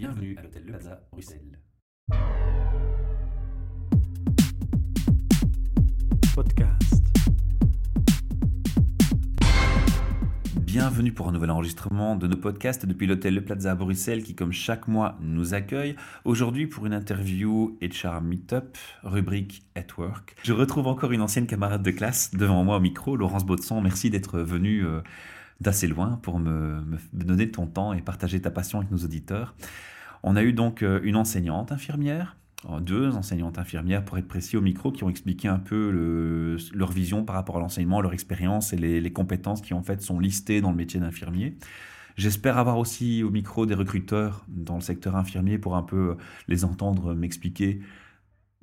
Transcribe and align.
Bienvenue 0.00 0.34
à 0.38 0.42
l'hôtel 0.42 0.62
Le 0.64 0.72
Plaza, 0.72 0.98
Bruxelles. 1.12 1.58
Podcast. 6.34 7.04
Bienvenue 10.62 11.12
pour 11.12 11.28
un 11.28 11.32
nouvel 11.32 11.50
enregistrement 11.50 12.16
de 12.16 12.26
nos 12.26 12.38
podcasts 12.38 12.86
depuis 12.86 13.06
l'hôtel 13.06 13.34
Le 13.34 13.44
Plaza 13.44 13.72
à 13.72 13.74
Bruxelles 13.74 14.22
qui, 14.22 14.34
comme 14.34 14.52
chaque 14.52 14.88
mois, 14.88 15.18
nous 15.20 15.52
accueille. 15.52 15.96
Aujourd'hui 16.24 16.66
pour 16.66 16.86
une 16.86 16.94
interview 16.94 17.78
HR 17.82 18.22
Meetup, 18.22 18.78
rubrique 19.02 19.64
at 19.74 19.84
Work. 19.98 20.34
Je 20.44 20.54
retrouve 20.54 20.86
encore 20.86 21.12
une 21.12 21.20
ancienne 21.20 21.46
camarade 21.46 21.82
de 21.82 21.90
classe 21.90 22.30
devant 22.34 22.64
moi 22.64 22.78
au 22.78 22.80
micro, 22.80 23.16
Laurence 23.16 23.44
Baudson. 23.44 23.82
Merci 23.82 24.08
d'être 24.08 24.40
venue 24.40 24.82
euh, 24.82 25.02
d'assez 25.60 25.86
loin 25.86 26.18
pour 26.22 26.38
me, 26.38 26.82
donner 27.12 27.50
ton 27.50 27.66
temps 27.66 27.92
et 27.92 28.00
partager 28.02 28.40
ta 28.40 28.50
passion 28.50 28.78
avec 28.78 28.90
nos 28.90 28.98
auditeurs. 28.98 29.54
On 30.22 30.36
a 30.36 30.42
eu 30.42 30.52
donc 30.52 30.82
euh, 30.82 31.00
une 31.02 31.16
enseignante 31.16 31.72
infirmière, 31.72 32.36
euh, 32.68 32.80
deux 32.80 33.14
enseignantes 33.14 33.58
infirmières 33.58 34.04
pour 34.04 34.18
être 34.18 34.28
précis 34.28 34.56
au 34.56 34.60
micro 34.60 34.92
qui 34.92 35.04
ont 35.04 35.10
expliqué 35.10 35.48
un 35.48 35.58
peu 35.58 35.90
le- 35.90 36.56
leur 36.74 36.92
vision 36.92 37.24
par 37.24 37.36
rapport 37.36 37.56
à 37.56 37.60
l'enseignement, 37.60 38.00
leur 38.00 38.12
expérience 38.12 38.72
et 38.72 38.76
les, 38.76 39.00
les 39.00 39.12
compétences 39.12 39.62
qui 39.62 39.74
en 39.74 39.82
fait 39.82 40.02
sont 40.02 40.18
listées 40.18 40.60
dans 40.60 40.70
le 40.70 40.76
métier 40.76 41.00
d'infirmier. 41.00 41.56
J'espère 42.16 42.58
avoir 42.58 42.76
aussi 42.76 43.22
au 43.22 43.30
micro 43.30 43.64
des 43.66 43.74
recruteurs 43.74 44.44
dans 44.48 44.74
le 44.74 44.82
secteur 44.82 45.16
infirmier 45.16 45.58
pour 45.58 45.76
un 45.76 45.82
peu 45.82 46.16
les 46.48 46.64
entendre 46.64 47.14
m'expliquer 47.14 47.80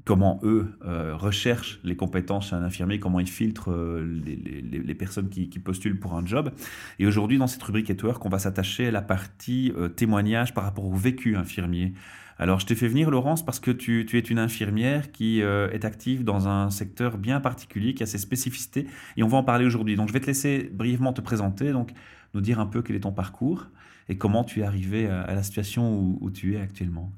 comment 0.07 0.39
eux 0.43 0.73
euh, 0.85 1.16
recherchent 1.17 1.81
les 1.84 1.97
compétences 1.97 2.49
chez 2.49 2.55
un 2.55 2.63
infirmier, 2.63 2.97
comment 2.97 3.20
ils 3.20 3.27
filtrent 3.27 3.71
euh, 3.71 4.21
les, 4.25 4.95
personnes 4.95 5.27
qui, 5.27 5.47
postulent 5.59 5.99
pour 5.99 6.16
un 6.16 6.25
job. 6.25 6.49
Et 6.97 7.05
aujourd'hui, 7.05 7.38
dans 7.38 7.45
cette 7.45 7.61
rubrique 7.61 7.89
At 7.91 8.02
Work, 8.03 8.25
on 8.25 8.30
va 8.30 8.39
s'attacher 8.39 8.88
à 8.88 8.91
la 8.91 9.02
partie 9.02 9.73
euh, 9.77 9.89
témoignage 9.89 10.53
par 10.53 10.63
rapport 10.63 10.85
au 10.85 10.95
vécu 10.95 11.35
infirmier. 11.35 11.93
Alors, 12.39 12.61
je 12.61 12.66
t'ai 12.66 12.75
fait 12.75 12.88
venir, 12.88 13.11
Laurence, 13.11 13.44
parce 13.44 13.59
que 13.59 13.69
tu, 13.69 14.08
es 14.14 14.19
une 14.19 14.39
infirmière 14.39 15.11
qui 15.11 15.41
est 15.41 15.86
active 15.86 16.23
dans 16.23 16.47
un 16.47 16.69
secteur 16.69 17.17
bien 17.17 17.42
particulier, 17.42 17.95
qui 17.95 18.03
a 18.03 18.05
ses 18.05 18.19
spécificités, 18.19 18.86
et 19.17 19.23
on 19.23 19.27
va 19.27 19.39
en 19.39 19.44
parler 19.44 19.66
aujourd'hui. 19.66 19.95
Donc, 19.95 20.08
je 20.08 20.14
vais 20.14 20.19
te 20.19 20.27
laisser 20.27 20.69
brièvement 20.71 21.14
te 21.14 21.21
présenter, 21.21 21.71
donc 21.71 21.92
nous 22.36 22.42
dire 22.42 22.59
un 22.59 22.67
peu 22.67 22.83
quel 22.83 22.95
est 22.95 23.02
ton 23.02 23.11
parcours 23.11 23.66
et 24.08 24.17
comment 24.17 24.44
tu 24.44 24.59
es 24.59 24.64
arrivé 24.64 25.08
à, 25.08 25.21
à 25.21 25.33
la 25.33 25.42
situation 25.42 26.16
où 26.21 26.30
tu 26.30 26.53
es 26.53 26.61
actuellement. 26.61 27.11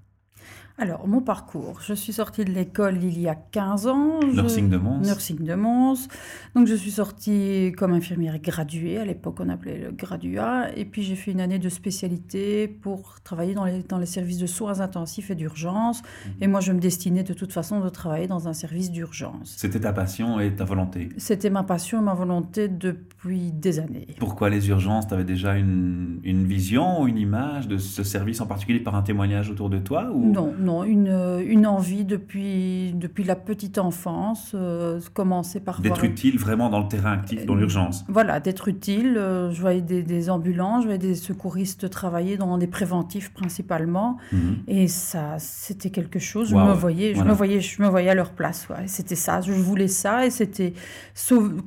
Alors, 0.82 1.08
mon 1.10 1.20
parcours. 1.20 1.82
Je 1.86 1.94
suis 1.94 2.14
sortie 2.14 2.46
de 2.46 2.52
l'école 2.52 3.04
il 3.04 3.20
y 3.20 3.28
a 3.28 3.36
15 3.36 3.88
ans. 3.88 4.22
Je- 4.22 4.40
Nursing 4.40 4.70
de 4.70 4.78
Mons. 4.78 5.02
Nursing 5.06 5.44
de 5.44 5.54
Mons. 5.54 6.08
Donc, 6.56 6.68
je 6.68 6.74
suis 6.76 6.92
sortie 6.92 7.74
comme 7.78 7.92
infirmière 7.92 8.40
graduée. 8.40 8.98
À 8.98 9.04
l'époque, 9.04 9.36
on 9.42 9.50
appelait 9.50 9.78
le 9.78 9.92
graduat. 9.92 10.68
Et 10.78 10.86
puis, 10.86 11.04
j'ai 11.04 11.16
fait 11.16 11.32
une 11.32 11.42
année 11.42 11.60
de 11.60 11.68
spécialité 11.68 12.70
pour 12.70 13.16
travailler 13.26 13.54
dans 13.56 13.66
les, 13.66 13.84
dans 13.84 13.98
les 13.98 14.06
services 14.06 14.38
de 14.38 14.48
soins 14.48 14.80
intensifs 14.80 15.30
et 15.32 15.36
d'urgence. 15.36 16.02
Mhm. 16.02 16.32
Et 16.42 16.48
moi, 16.48 16.62
je 16.62 16.72
me 16.72 16.80
destinais 16.80 17.24
de 17.24 17.34
toute 17.34 17.52
façon 17.52 17.82
de 17.82 17.90
travailler 17.90 18.28
dans 18.28 18.48
un 18.48 18.54
service 18.54 18.90
d'urgence. 18.90 19.56
C'était 19.58 19.82
ta 19.82 19.92
passion 19.92 20.40
et 20.40 20.54
ta 20.56 20.64
volonté. 20.64 21.10
C'était 21.18 21.50
ma 21.50 21.64
passion 21.64 22.00
et 22.00 22.04
ma 22.04 22.14
volonté 22.14 22.70
depuis 22.70 23.52
des 23.52 23.80
années. 23.80 24.08
Pourquoi 24.18 24.50
les 24.50 24.70
urgences? 24.70 25.08
Tu 25.08 25.14
avais 25.14 25.26
déjà 25.26 25.58
une, 25.58 26.22
une 26.24 26.46
vision 26.46 27.02
ou 27.02 27.08
une 27.10 27.18
image 27.18 27.68
de 27.68 27.78
ce 27.78 28.04
service 28.04 28.40
en 28.40 28.46
particulier 28.48 28.80
par 28.80 28.96
un 28.96 29.02
témoignage 29.02 29.50
autour 29.50 29.70
de 29.70 29.78
toi 29.80 30.10
ou... 30.14 30.32
Non, 30.32 30.54
non, 30.58 30.69
une, 30.84 31.42
une 31.46 31.66
envie 31.68 32.06
depuis, 32.06 32.94
depuis 32.96 33.24
la 33.24 33.36
petite 33.36 33.78
enfance, 33.78 34.52
euh, 34.56 35.00
commencer 35.14 35.60
par 35.60 35.82
D'être 35.82 36.04
utile 36.04 36.38
vraiment 36.40 36.70
dans 36.70 36.80
le 36.80 36.88
terrain 36.88 37.12
actif, 37.14 37.46
dans 37.46 37.56
l'urgence. 37.56 38.06
Voilà, 38.08 38.40
d'être 38.40 38.68
utile. 38.68 39.16
euh, 39.18 39.52
je 39.52 39.60
voyais 39.62 39.82
des, 39.82 40.04
des 40.04 40.30
ambulants, 40.30 40.80
je 40.80 40.86
voyais 40.86 40.98
des 41.00 41.16
secouristes 41.16 41.90
travailler 41.90 42.38
dans 42.38 42.58
des 42.58 42.68
préventifs 42.68 43.34
principalement. 43.34 44.18
Mhm. 44.32 44.58
Et 44.68 44.88
ça, 44.88 45.36
c'était 45.40 45.90
quelque 45.90 46.20
chose. 46.20 46.50
Je 46.50 46.56
me 46.56 46.74
voyais, 46.74 47.10
je 47.12 47.16
voilà. 47.16 47.32
me 47.32 47.36
voyais, 47.36 47.62
je 47.62 47.82
me 47.82 47.88
voyais 47.88 48.10
à 48.10 48.16
leur 48.16 48.32
place. 48.32 48.68
ouais. 48.70 48.88
C'était 48.88 49.16
ça. 49.16 49.42
Je 49.42 49.52
voulais 49.52 49.88
ça 49.88 50.26
et 50.26 50.30
c'était. 50.30 50.74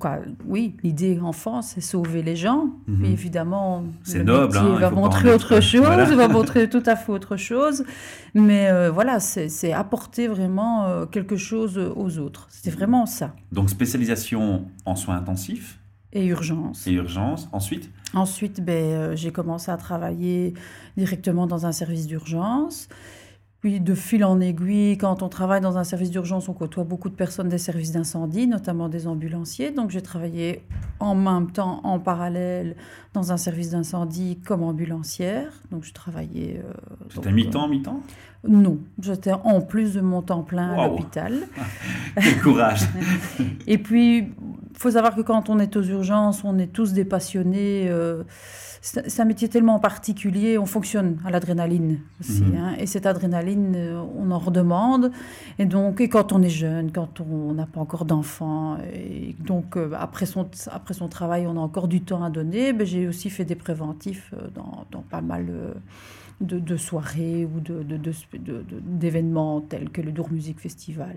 Quoi, 0.01 0.19
oui, 0.47 0.77
l'idée 0.83 1.19
enfant, 1.23 1.63
c'est 1.63 1.81
sauver 1.81 2.23
les 2.23 2.37
gens. 2.37 2.71
Mhm. 2.87 2.97
Mais 3.01 3.11
évidemment, 3.11 3.85
C'est 4.03 4.19
le 4.19 4.25
noble, 4.25 4.57
hein, 4.57 4.71
il 4.75 4.81
va 4.81 4.91
montrer 4.91 5.33
autre 5.33 5.61
chose, 5.61 5.81
Voilà. 5.83 6.05
va 6.05 6.29
montrer 6.29 6.69
tout 6.69 6.83
à 6.87 6.97
fait 6.97 7.13
autre 7.13 7.37
chose. 7.37 7.85
Mais 8.35 8.69
euh, 8.71 8.82
voilà, 8.91 9.21
c'est 9.21 9.73
apporter 9.73 10.29
vraiment 10.29 10.87
euh, 10.87 11.07
quelque 11.07 11.37
chose 11.37 11.79
aux 11.79 12.19
autres. 12.19 12.47
C'était 12.51 12.71
vraiment 12.71 13.07
ça. 13.07 13.35
Donc 13.53 13.71
spécialisation 13.71 14.67
en 14.85 14.97
soins 14.97 15.17
intensifs 15.17 15.79
Et 16.13 16.25
urgence. 16.27 16.87
et 16.87 16.93
urgences. 16.93 17.49
Ensuite, 17.53 17.91
Ensuite, 18.15 18.63
ben, 18.63 18.75
euh, 18.75 19.17
j'ai 19.17 19.33
commencé 19.33 19.71
à 19.71 19.77
travailler 19.79 20.53
directement 20.99 21.47
dans 21.47 21.65
un 21.65 21.73
service 21.73 22.07
d'urgence. 22.07 22.89
Puis, 23.63 23.79
de 23.79 23.95
fil 23.95 24.25
en 24.25 24.41
aiguille, 24.41 24.99
quand 24.99 25.23
on 25.23 25.29
travaille 25.29 25.61
dans 25.61 25.79
un 25.79 25.85
service 25.85 26.11
d'urgence, 26.11 26.49
on 26.49 26.53
côtoie 26.53 26.83
beaucoup 26.83 27.09
de 27.09 27.15
personnes 27.15 27.49
des 27.49 27.59
services 27.59 27.93
d'incendie, 27.93 28.49
notamment 28.49 28.89
des 28.89 29.07
ambulanciers. 29.07 29.71
Donc, 29.71 29.91
j'ai 29.91 30.03
travaillé 30.03 30.63
en 30.99 31.15
même 31.15 31.49
temps, 31.53 31.81
en 31.85 32.01
parallèle, 32.01 32.75
dans 33.15 33.31
un 33.31 33.37
service 33.37 33.71
d'incendie 33.71 34.41
comme 34.45 34.65
ambulancière. 34.65 35.53
Donc, 35.71 35.85
je 35.85 35.93
travaillait. 35.93 36.61
euh, 36.67 36.73
c'était 37.09 37.31
mi-temps, 37.31 37.69
mi-temps? 37.69 38.01
Non, 38.49 38.79
j'étais 39.01 39.31
en 39.31 39.61
plus 39.61 39.95
de 39.95 40.01
mon 40.01 40.23
temps 40.23 40.43
plein 40.43 40.73
à 40.73 40.89
l'hôpital. 40.89 41.47
Quel 42.21 42.41
courage 42.41 42.81
Et 43.69 43.79
puis, 43.79 44.19
il 44.19 44.33
faut 44.77 44.91
savoir 44.91 45.15
que 45.15 45.21
quand 45.21 45.49
on 45.51 45.61
est 45.61 45.77
aux 45.77 45.85
urgences, 45.85 46.43
on 46.43 46.59
est 46.59 46.67
tous 46.73 46.93
des 46.95 47.05
passionnés. 47.05 47.87
euh, 47.89 48.25
c'est 48.85 49.21
un 49.21 49.25
métier 49.25 49.49
tellement 49.49 49.79
particulier, 49.79 50.59
on 50.59 50.67
fonctionne 50.67 51.19
à 51.25 51.31
l'adrénaline 51.31 52.01
aussi. 52.19 52.43
Mhm. 52.43 52.57
hein, 52.57 52.75
et 52.79 52.87
cette 52.87 53.07
adrénaline, 53.07 53.75
euh, 53.77 54.03
on 54.19 54.33
en 54.33 54.41
redemande. 54.41 55.13
Et 55.61 55.67
donc, 55.67 56.01
et 56.01 56.09
quand 56.09 56.33
on 56.33 56.43
est 56.43 56.51
jeune, 56.51 56.91
quand 56.91 57.21
on 57.21 57.55
n'a 57.55 57.67
pas 57.67 57.81
encore 57.81 58.05
d'enfants, 58.05 58.79
et 58.93 59.37
donc 59.39 59.77
euh, 59.77 59.93
après, 59.97 60.27
son, 60.27 60.49
après 60.73 60.95
son 60.95 61.07
travail, 61.07 61.47
on 61.47 61.57
a 61.57 61.61
encore 61.61 61.87
du 61.87 62.01
temps 62.01 62.25
à 62.25 62.31
donner, 62.31 62.73
ben, 62.73 62.85
j'ai 62.85 63.07
aussi 63.07 63.31
fait 63.31 63.45
des 63.45 63.55
préventifs 63.55 64.35
euh, 64.35 64.49
dans, 64.53 64.85
dans 64.91 65.03
pas 65.03 65.21
mal 65.21 65.47
euh, 65.49 65.75
de, 66.43 66.59
de 66.59 66.77
soirées 66.77 67.47
ou 67.47 67.61
de- 67.61 67.83
de- 67.83 67.97
de- 67.97 68.65
d'événements 68.81 69.61
tels 69.61 69.91
que 69.91 70.01
le 70.01 70.13
Dour 70.13 70.31
Music 70.31 70.59
Festival 70.61 71.15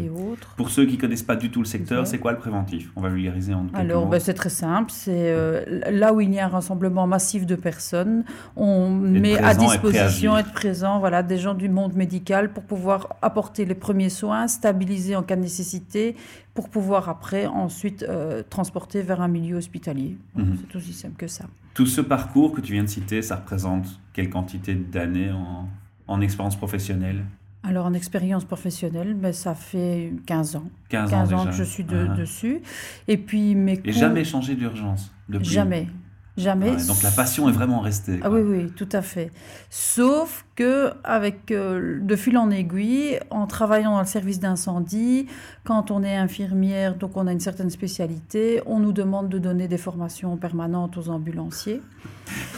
et, 0.00 0.04
et 0.04 0.10
autres. 0.10 0.54
Pour 0.56 0.70
ceux 0.70 0.86
qui 0.86 0.98
connaissent 0.98 1.22
pas 1.22 1.36
du 1.36 1.50
tout 1.50 1.60
le 1.60 1.66
secteur, 1.66 2.06
c'est 2.06 2.18
quoi 2.18 2.32
le 2.32 2.38
préventif? 2.38 2.92
On 2.96 3.00
va 3.00 3.08
vulgariser 3.08 3.54
en 3.54 3.64
quelques 3.64 3.76
Alors, 3.76 4.06
ben, 4.06 4.20
c'est 4.20 4.34
très 4.34 4.50
simple. 4.50 4.90
C'est 4.92 5.30
euh, 5.32 5.80
là 5.90 6.12
où 6.12 6.20
il 6.20 6.32
y 6.32 6.38
a 6.38 6.44
un 6.46 6.48
rassemblement 6.48 7.06
massif 7.06 7.46
de 7.46 7.54
personnes, 7.56 8.24
on 8.56 9.02
Être 9.14 9.20
met 9.20 9.38
à 9.38 9.54
disposition, 9.54 10.36
être 10.36 10.52
présent, 10.52 10.98
voilà, 11.00 11.22
des 11.22 11.38
gens 11.38 11.54
du 11.54 11.68
monde 11.68 11.94
médical 11.94 12.52
pour 12.52 12.62
pouvoir 12.64 13.16
apporter 13.22 13.64
les 13.64 13.74
premiers 13.74 14.10
soins, 14.10 14.46
stabiliser 14.48 15.16
en 15.16 15.22
cas 15.22 15.36
de 15.36 15.42
nécessité, 15.42 16.16
pour 16.54 16.68
pouvoir 16.68 17.08
après 17.08 17.46
ensuite 17.46 18.02
euh, 18.08 18.42
transporter 18.48 19.02
vers 19.02 19.20
un 19.20 19.28
milieu 19.28 19.56
hospitalier. 19.56 20.16
Mhm. 20.34 20.56
C'est 20.70 20.76
aussi 20.76 20.92
simple 20.92 21.16
que 21.16 21.26
ça. 21.26 21.44
Tout 21.76 21.86
ce 21.86 22.00
parcours 22.00 22.52
que 22.52 22.60
tu 22.62 22.72
viens 22.72 22.82
de 22.84 22.88
citer, 22.88 23.20
ça 23.22 23.36
représente 23.36 24.00
quelle 24.14 24.30
quantité 24.30 24.74
d'années 24.74 25.30
en, 25.30 25.68
en 26.08 26.20
expérience 26.22 26.56
professionnelle? 26.56 27.22
Alors, 27.62 27.84
en 27.84 27.92
expérience 27.92 28.44
professionnelle, 28.44 29.14
ben, 29.14 29.32
ça 29.32 29.54
fait 29.54 30.12
15 30.24 30.56
ans. 30.56 30.64
15, 30.88 31.10
15 31.10 31.32
ans 31.34 31.44
que 31.46 31.52
je 31.52 31.64
suis 31.64 31.84
de- 31.84 32.08
Ah. 32.10 32.14
dessus. 32.16 32.60
Et 33.08 33.16
puis, 33.18 33.54
mes 33.54 33.72
Et 33.74 33.78
cours- 33.82 33.92
jamais 33.92 34.24
changé 34.24 34.54
d'urgence 34.54 35.12
depuis 35.28 35.46
Jamais. 35.50 35.88
Jamais. 36.36 36.72
Ouais, 36.72 36.86
donc 36.86 37.02
la 37.02 37.10
passion 37.10 37.48
est 37.48 37.52
vraiment 37.52 37.80
restée. 37.80 38.20
Ah 38.22 38.30
oui, 38.30 38.40
oui, 38.42 38.70
tout 38.76 38.88
à 38.92 39.00
fait. 39.00 39.30
Sauf 39.70 40.44
que 40.54 40.90
avec 41.02 41.50
euh, 41.50 41.98
de 42.00 42.16
fil 42.16 42.36
en 42.36 42.50
aiguille, 42.50 43.18
en 43.30 43.46
travaillant 43.46 43.92
dans 43.92 44.00
le 44.00 44.06
service 44.06 44.38
d'incendie, 44.38 45.26
quand 45.64 45.90
on 45.90 46.02
est 46.02 46.16
infirmière, 46.16 46.96
donc 46.96 47.16
on 47.16 47.26
a 47.26 47.32
une 47.32 47.40
certaine 47.40 47.70
spécialité, 47.70 48.60
on 48.66 48.80
nous 48.80 48.92
demande 48.92 49.28
de 49.28 49.38
donner 49.38 49.66
des 49.66 49.78
formations 49.78 50.36
permanentes 50.36 50.98
aux 50.98 51.08
ambulanciers. 51.08 51.80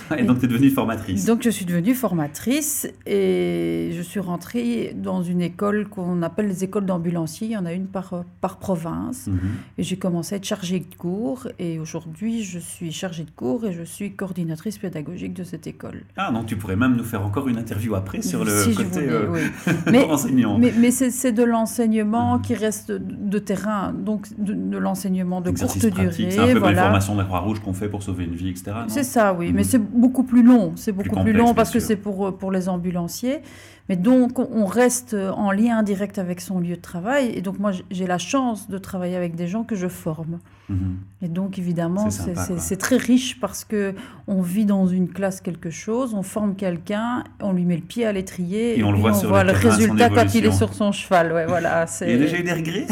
Et 0.19 0.22
donc 0.22 0.38
tu 0.38 0.47
es 0.47 0.49
devenue 0.49 0.71
formatrice. 0.71 1.25
Donc 1.25 1.43
je 1.43 1.50
suis 1.50 1.67
devenue 1.67 1.94
formatrice 1.94 2.88
et 3.05 3.91
je 3.94 4.00
suis 4.00 4.20
rentrée 4.20 4.94
dans 4.97 5.23
une 5.23 5.43
école 5.43 5.87
qu'on 5.88 6.23
appelle 6.23 6.49
les 6.49 6.64
écoles 6.64 6.87
d'ambulanciers. 6.87 7.49
Il 7.49 7.53
y 7.53 7.56
en 7.56 7.67
a 7.67 7.75
une 7.75 7.87
par, 7.87 8.25
par 8.41 8.58
province. 8.58 9.26
Mhm. 9.26 9.38
Et 9.76 9.82
j'ai 9.82 9.99
commencé 9.99 10.35
à 10.35 10.38
être 10.38 10.47
chargée 10.47 10.81
de 10.81 10.94
cours 10.94 11.49
et 11.58 11.79
aujourd'hui 11.79 12.43
je 12.43 12.58
suis 12.58 12.91
chargée 12.91 13.25
de 13.25 13.31
cours 13.31 13.67
et 13.69 13.73
je 13.73 13.82
suis 13.82 14.12
coordinatrice 14.12 14.79
pédagogique 14.79 15.35
de 15.35 15.44
cette 15.44 15.67
école. 15.67 16.03
Ah, 16.17 16.32
donc 16.32 16.47
tu 16.47 16.56
pourrais 16.56 16.76
même 16.76 16.97
nous 16.97 17.05
faire 17.05 17.25
encore 17.25 17.49
une 17.49 17.56
interview 17.59 17.94
après 17.94 18.23
sur 18.23 18.44
le 18.44 18.50
Si 18.50 18.75
côté 18.75 18.88
voulais, 18.88 19.09
euh, 19.09 19.26
oui. 19.31 19.41
Mais, 19.93 20.05
enseignant. 20.05 20.59
mais, 20.59 20.73
mais 20.76 20.91
c'est 20.91 21.32
de 21.32 21.43
l'enseignement 21.44 22.37
Mhm. 22.37 22.43
qui 22.43 22.55
reste 22.55 22.91
de, 22.93 23.38
terrain, 23.38 23.93
donc 23.93 24.26
de, 24.38 24.53
de 24.55 24.79
l'enseignement 24.79 25.41
de 25.41 25.50
Exercice 25.50 25.82
courte 25.82 25.94
pratique. 25.94 26.29
durée. 26.29 26.31
C'est 26.31 26.38
un 26.41 26.47
peu 26.47 26.53
comme 26.55 26.55
les 26.55 26.61
voilà. 26.75 26.82
formations 26.82 27.15
de 27.15 27.19
la 27.20 27.25
Croix-Rouge 27.26 27.61
qu'on 27.61 27.73
fait 27.73 27.88
pour 27.88 28.03
sauver 28.03 28.25
une 28.25 28.35
vie, 28.35 28.49
etc. 28.50 28.65
non? 28.75 28.85
C'est 28.88 29.05
ça, 29.05 29.32
oui. 29.35 29.53
Mais 29.55 29.65
c'est 29.65 29.79
beaucoup 29.79 30.25
plus 30.25 30.43
long. 30.43 30.73
C'est 30.76 30.93
beaucoup 30.93 31.09
plus, 31.11 31.17
complexe, 31.17 31.38
long 31.38 31.55
parce 31.55 31.70
que 31.70 31.81
c'est 31.81 31.97
pour, 31.97 32.37
pour 32.37 32.50
les 32.53 32.69
ambulanciers. 32.69 33.41
Mais 33.88 33.97
donc, 33.97 34.38
on 34.38 34.67
reste 34.67 35.15
en 35.15 35.50
lien 35.50 35.82
direct 35.82 36.19
avec 36.19 36.41
son 36.41 36.61
lieu 36.61 36.76
de 36.76 36.81
travail. 36.81 37.32
Et 37.35 37.41
donc, 37.41 37.59
moi, 37.59 37.73
j'ai 37.91 38.06
la 38.06 38.19
chance 38.19 38.69
de 38.69 38.76
travailler 38.79 39.17
avec 39.17 39.35
des 39.35 39.47
gens 39.49 39.65
que 39.65 39.76
je 39.76 39.88
forme. 39.88 40.38
Mhm. 40.69 40.97
Et 41.23 41.29
donc 41.29 41.59
évidemment, 41.59 42.09
C'est 42.11 42.76
très 42.76 42.97
riche 42.97 43.41
parce 43.41 43.65
que 43.65 43.94
on 44.26 44.43
vit 44.43 44.67
dans 44.67 44.87
une 44.87 45.09
classe 45.09 45.41
quelque 45.41 45.70
chose, 45.70 46.15
on 46.15 46.23
forme 46.23 46.55
quelqu'un, 46.55 47.25
on 47.41 47.53
lui 47.53 47.65
met 47.65 47.76
le 47.76 47.82
pied 47.82 48.05
à 48.05 48.12
l'étrier 48.12 48.79
et, 48.79 48.85
on, 48.85 48.93
le 48.93 48.99
voit, 48.99 49.15
sur 49.15 49.29
voit 49.29 49.44
le, 49.44 49.53
résultat 49.53 50.11
quand 50.11 50.35
il 50.35 50.44
est 50.44 50.53
sur 50.53 50.75
son 50.75 50.93
cheval. 50.93 51.32
Ouais, 51.32 51.47
voilà, 51.47 51.87
il 52.03 52.11
y 52.11 52.15
a 52.15 52.19
déjà 52.19 52.38
eu 52.38 52.43
des 52.43 52.53
regrets 52.53 52.87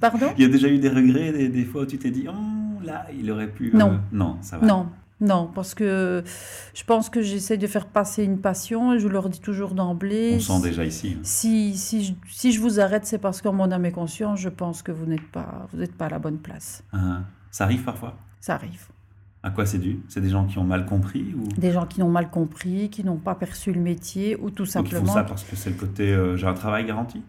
Pardon? 0.00 0.26
Il 0.36 0.42
y 0.42 0.46
a 0.46 0.48
déjà 0.48 0.68
eu 0.68 0.78
des 0.78 0.88
regrets, 0.88 1.48
des, 1.48 1.64
fois 1.64 1.82
où 1.82 1.86
tu 1.86 1.98
t'es 1.98 2.10
dit, 2.10 2.26
oh, 2.28 2.84
là, 2.84 3.06
il 3.16 3.30
aurait 3.30 3.46
pu... 3.46 3.70
Euh, 3.72 3.78
non. 3.78 4.00
Non, 4.10 4.36
ça 4.40 4.58
va. 4.58 4.66
Non, 4.66 4.86
non, 5.22 5.48
parce 5.54 5.74
que 5.74 6.24
je 6.74 6.84
pense 6.84 7.08
que 7.08 7.22
j'essaie 7.22 7.56
de 7.56 7.66
faire 7.68 7.86
passer 7.86 8.24
une 8.24 8.40
passion 8.40 8.92
et 8.92 8.98
je 8.98 9.06
leur 9.06 9.28
dis 9.28 9.40
toujours 9.40 9.72
d'emblée. 9.72 10.34
On 10.34 10.40
sent 10.40 10.62
déjà 10.62 10.84
ici. 10.84 11.16
Si, 11.22 11.78
si, 11.78 12.04
je, 12.04 12.12
si 12.28 12.50
je 12.50 12.60
vous 12.60 12.80
arrête, 12.80 13.06
c'est 13.06 13.18
parce 13.18 13.40
qu'en 13.40 13.52
mon 13.52 13.70
âme 13.70 13.86
et 13.86 13.92
conscience, 13.92 14.40
je 14.40 14.48
pense 14.48 14.82
que 14.82 14.90
vous 14.90 15.06
n'êtes 15.06 15.26
pas, 15.30 15.68
vous 15.72 15.86
pas 15.96 16.06
à 16.06 16.10
la 16.10 16.18
bonne 16.18 16.38
place. 16.38 16.82
Ah, 16.92 17.20
ça 17.52 17.64
arrive 17.64 17.84
parfois? 17.84 18.16
Ça 18.40 18.54
arrive. 18.54 18.88
À 19.44 19.50
quoi 19.50 19.64
c'est 19.64 19.78
dû? 19.78 20.00
C'est 20.08 20.20
des 20.20 20.30
gens 20.30 20.44
qui 20.46 20.58
ont 20.58 20.64
mal 20.64 20.86
compris 20.86 21.34
ou... 21.36 21.48
Des 21.56 21.70
gens 21.70 21.86
qui 21.86 22.00
n'ont 22.00 22.10
mal 22.10 22.28
compris, 22.28 22.90
qui 22.90 23.04
n'ont 23.04 23.16
pas 23.16 23.36
perçu 23.36 23.72
le 23.72 23.80
métier 23.80 24.36
ou 24.36 24.50
tout 24.50 24.66
simplement. 24.66 25.00
Ou 25.00 25.04
qui 25.04 25.08
font 25.08 25.14
ça 25.14 25.24
parce 25.24 25.44
que 25.44 25.56
c'est 25.56 25.70
le 25.70 25.76
côté 25.76 26.12
euh, 26.12 26.36
j'ai 26.36 26.46
un 26.46 26.54
travail 26.54 26.84
garanti? 26.84 27.22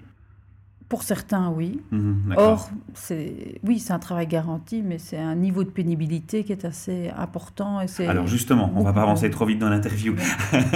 Pour 0.94 1.02
certains, 1.02 1.50
oui. 1.50 1.82
Mhm, 1.90 2.36
Or, 2.38 2.70
c'est 2.94 3.60
oui, 3.64 3.80
c'est 3.80 3.94
un 3.94 3.98
travail 3.98 4.28
garanti, 4.28 4.84
mais 4.84 5.00
c'est 5.00 5.18
un 5.18 5.34
niveau 5.34 5.64
de 5.64 5.72
pénibilité 5.72 6.44
qui 6.44 6.52
est 6.52 6.66
assez 6.66 7.10
important. 7.18 7.82
Et 7.82 8.08
Alors 8.08 8.28
justement, 8.28 8.72
on 8.76 8.84
va 8.84 8.94
pas 8.94 9.02
avancer 9.02 9.28
trop 9.32 9.48
vite 9.48 9.58
dans 9.58 9.70
l'interview. 9.70 10.14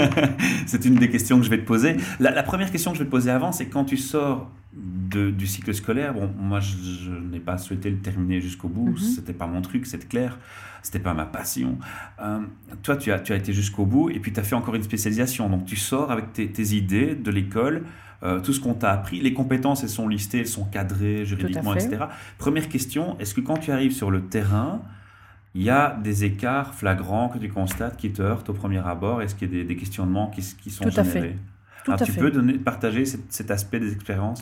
c'est 0.65 0.85
une 0.85 0.95
des 0.95 1.11
questions 1.11 1.37
que 1.37 1.45
je 1.45 1.51
vais 1.51 1.59
te 1.59 1.67
poser. 1.67 1.97
La, 2.19 2.41
première 2.41 2.71
question 2.71 2.93
que 2.93 2.97
je 2.97 3.03
vais 3.03 3.05
te 3.05 3.11
poser 3.11 3.29
avant, 3.29 3.51
c'est 3.51 3.67
quand 3.67 3.85
tu 3.85 3.95
sors 3.95 4.49
de, 4.73 5.31
du 5.31 5.47
cycle 5.47 5.73
scolaire. 5.73 6.13
Bon, 6.13 6.31
moi, 6.37 6.59
je, 6.59 7.09
n'ai 7.09 7.39
pas 7.39 7.57
souhaité 7.57 7.89
le 7.89 7.97
terminer 7.97 8.41
jusqu'au 8.41 8.67
bout. 8.67 8.97
Ce 8.97 9.01
mhm. 9.01 9.09
n'était 9.09 9.15
C'était 9.15 9.33
pas 9.33 9.47
mon 9.47 9.61
truc, 9.61 9.85
c'est 9.85 10.07
clair. 10.07 10.37
C'était 10.83 10.99
pas 10.99 11.13
ma 11.13 11.25
passion. 11.25 11.77
Euh, 12.21 12.39
toi, 12.83 12.95
tu 12.95 13.11
as, 13.11 13.19
tu 13.19 13.33
as 13.33 13.35
été 13.35 13.53
jusqu'au 13.53 13.85
bout 13.85 14.09
et 14.09 14.19
puis 14.19 14.31
tu 14.31 14.39
as 14.39 14.43
fait 14.43 14.55
encore 14.55 14.75
une 14.75 14.83
spécialisation. 14.83 15.49
Donc, 15.49 15.65
tu 15.65 15.75
sors 15.75 16.11
avec 16.11 16.33
tes, 16.33 16.49
tes 16.49 16.75
idées 16.75 17.15
de 17.15 17.31
l'école. 17.31 17.83
Euh, 18.23 18.39
tout 18.39 18.51
ce 18.51 18.59
qu'on 18.59 18.73
t'a 18.73 18.91
appris. 18.91 19.19
Les 19.19 19.33
compétences, 19.33 19.83
elles 19.83 19.89
sont 19.89 20.07
listées, 20.07 20.39
elles 20.39 20.47
sont 20.47 20.65
cadrées 20.65 21.23
juridiquement, 21.23 21.75
etc. 21.75 22.05
Première 22.39 22.67
question, 22.67 23.15
est-ce 23.19 23.35
que 23.35 23.41
quand 23.41 23.57
tu 23.57 23.71
arrives 23.71 23.91
sur 23.91 24.09
le 24.09 24.23
terrain, 24.23 24.81
il 25.53 25.61
y 25.61 25.69
a 25.69 25.95
des 26.03 26.23
écarts 26.23 26.73
flagrants 26.73 27.29
que 27.29 27.37
tu 27.37 27.47
constates 27.47 27.95
qui 27.95 28.11
te 28.11 28.23
heurtent 28.23 28.49
au 28.49 28.53
premier 28.53 28.79
abord? 28.79 29.21
Est-ce 29.21 29.35
qu'il 29.35 29.55
y 29.55 29.61
a 29.61 29.63
des, 29.63 29.75
questionnements 29.75 30.31
qui, 30.31 30.41
qui 30.41 30.71
sont 30.71 30.85
tout 30.85 30.89
générés? 30.89 31.35
Tout 31.87 32.03
tu 32.03 32.13
peux 32.13 32.31
donner, 32.31 32.53
partager 32.53 33.05
cet, 33.05 33.51
aspect 33.51 33.79
des 33.79 33.93
expériences 33.93 34.41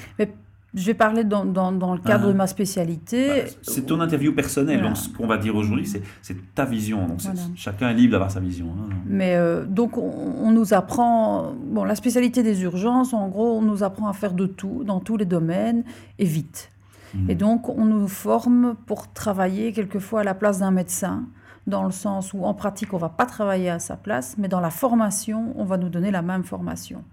je 0.75 0.85
vais 0.85 0.93
parler 0.93 1.23
dans, 1.23 1.45
dans, 1.45 1.71
dans 1.71 1.93
le 1.93 2.01
cadre 2.01 2.27
de 2.27 2.31
ah. 2.31 2.35
ma 2.35 2.47
spécialité. 2.47 3.27
Bah, 3.27 3.51
c'est 3.61 3.85
ton 3.85 4.01
interview 4.01 4.33
personnelle. 4.33 4.81
Donc, 4.81 4.97
ce 4.97 5.09
qu'on 5.09 5.25
va 5.25 5.37
dire 5.37 5.55
aujourd'hui, 5.55 5.87
c'est 6.21 6.53
ta 6.53 6.65
vision. 6.65 7.07
Donc, 7.07 7.19
chacun 7.55 7.89
est 7.89 7.93
libre 7.93 8.11
d'avoir 8.11 8.29
sa 8.29 8.41
vision. 8.41 8.67
Hein. 8.67 8.93
Mais 9.05 9.35
euh, 9.35 9.65
donc, 9.65 9.97
on, 9.97 10.51
nous 10.51 10.73
apprend. 10.73 11.53
Bon, 11.65 11.85
la 11.85 11.95
spécialité 11.95 12.43
des 12.43 12.63
urgences, 12.63 13.13
en 13.13 13.29
gros, 13.29 13.57
on 13.57 13.61
nous 13.61 13.83
apprend 13.83 14.09
à 14.09 14.13
faire 14.13 14.33
de 14.33 14.45
tout, 14.45 14.83
dans 14.85 14.99
tous 14.99 15.15
les 15.15 15.25
domaines, 15.25 15.83
et 16.19 16.25
vite. 16.25 16.69
Mmh. 17.13 17.29
Et 17.29 17.35
donc, 17.35 17.69
on 17.69 17.85
nous 17.85 18.07
forme 18.09 18.75
pour 18.85 19.11
travailler 19.13 19.71
quelquefois 19.71 20.21
à 20.21 20.23
la 20.23 20.35
place 20.35 20.59
d'un 20.59 20.71
médecin 20.71 21.23
dans 21.67 21.83
le 21.83 21.91
sens 21.91 22.33
où 22.33 22.43
en 22.43 22.53
pratique, 22.53 22.93
on 22.93 22.97
va 22.97 23.09
pas 23.09 23.25
travailler 23.25 23.69
à 23.69 23.79
sa 23.79 23.95
place, 23.95 24.35
mais 24.37 24.47
dans 24.47 24.59
la 24.59 24.69
formation, 24.69 25.53
on 25.55 25.65
va 25.65 25.77
nous 25.77 25.89
donner 25.89 26.11
la 26.11 26.21
même 26.21 26.43
formation 26.43 27.03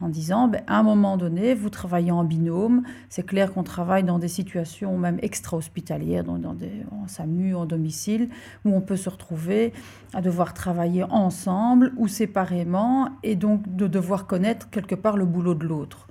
en 0.00 0.08
disant, 0.08 0.48
ben, 0.48 0.62
à 0.66 0.78
un 0.78 0.82
moment 0.82 1.16
donné, 1.16 1.54
vous 1.54 1.70
travaillez 1.70 2.10
en 2.10 2.24
binôme. 2.24 2.82
C'est 3.08 3.24
clair 3.24 3.52
qu'on 3.52 3.62
travaille 3.62 4.04
dans 4.04 4.18
des 4.18 4.28
situations 4.28 4.98
même 4.98 5.18
extra-hospitalières, 5.22 6.24
dans, 6.24 6.38
dans 6.38 6.54
des, 6.54 6.84
en 6.90 7.08
SAMU, 7.08 7.54
en 7.54 7.64
domicile, 7.64 8.28
où 8.64 8.74
on 8.74 8.80
peut 8.80 8.96
se 8.96 9.08
retrouver 9.08 9.72
à 10.12 10.20
devoir 10.20 10.52
travailler 10.52 11.04
ensemble 11.04 11.92
ou 11.96 12.08
séparément, 12.08 13.08
et 13.22 13.36
donc 13.36 13.74
de 13.74 13.86
devoir 13.86 14.26
connaître 14.26 14.68
quelque 14.70 14.94
part 14.94 15.16
le 15.16 15.24
boulot 15.24 15.54
de 15.54 15.66
l'autre. 15.66 16.06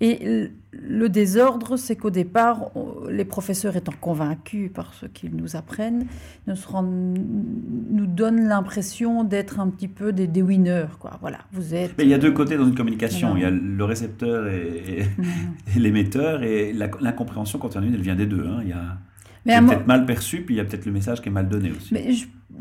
Et 0.00 0.50
le 0.72 1.08
désordre, 1.08 1.78
c'est 1.78 1.96
qu'au 1.96 2.10
départ, 2.10 2.70
les 3.08 3.24
professeurs 3.24 3.76
étant 3.76 3.94
convaincus 3.98 4.70
par 4.72 4.92
ce 4.92 5.06
qu'ils 5.06 5.34
nous 5.34 5.56
apprennent, 5.56 6.06
nous, 6.46 8.06
donnent 8.06 8.46
l'impression 8.46 9.24
d'être 9.24 9.58
un 9.58 9.68
petit 9.68 9.88
peu 9.88 10.12
des, 10.12 10.42
winners. 10.42 10.88
Quoi. 11.00 11.12
Voilà, 11.22 11.38
vous 11.52 11.74
êtes. 11.74 11.94
Mais 11.96 12.04
il 12.04 12.10
y 12.10 12.14
a 12.14 12.18
deux 12.18 12.32
côtés 12.32 12.58
dans 12.58 12.66
une 12.66 12.74
communication. 12.74 13.36
Il 13.36 13.42
y 13.42 13.46
a 13.46 13.50
le 13.50 13.84
récepteur 13.84 14.48
et, 14.48 15.06
l'émetteur, 15.76 16.42
et 16.42 16.74
l'incompréhension, 16.74 17.58
quand 17.58 17.70
il 17.70 17.74
y 17.76 17.78
en 17.78 17.82
a 17.82 17.86
une, 17.86 17.94
elle 17.94 18.02
vient 18.02 18.16
des 18.16 18.26
deux. 18.26 18.46
Hein. 18.46 18.60
Il 18.62 18.68
y 18.68 18.72
a, 18.72 18.98
peut-être 19.46 19.86
mal 19.86 20.06
perçu, 20.06 20.42
puis 20.42 20.54
il 20.54 20.58
y 20.58 20.60
a 20.60 20.64
peut-être 20.64 20.86
le 20.86 20.92
message 20.92 21.20
qui 21.22 21.28
est 21.28 21.32
mal 21.32 21.48
donné 21.48 21.70
aussi. 21.70 21.94
Mais 21.94 22.12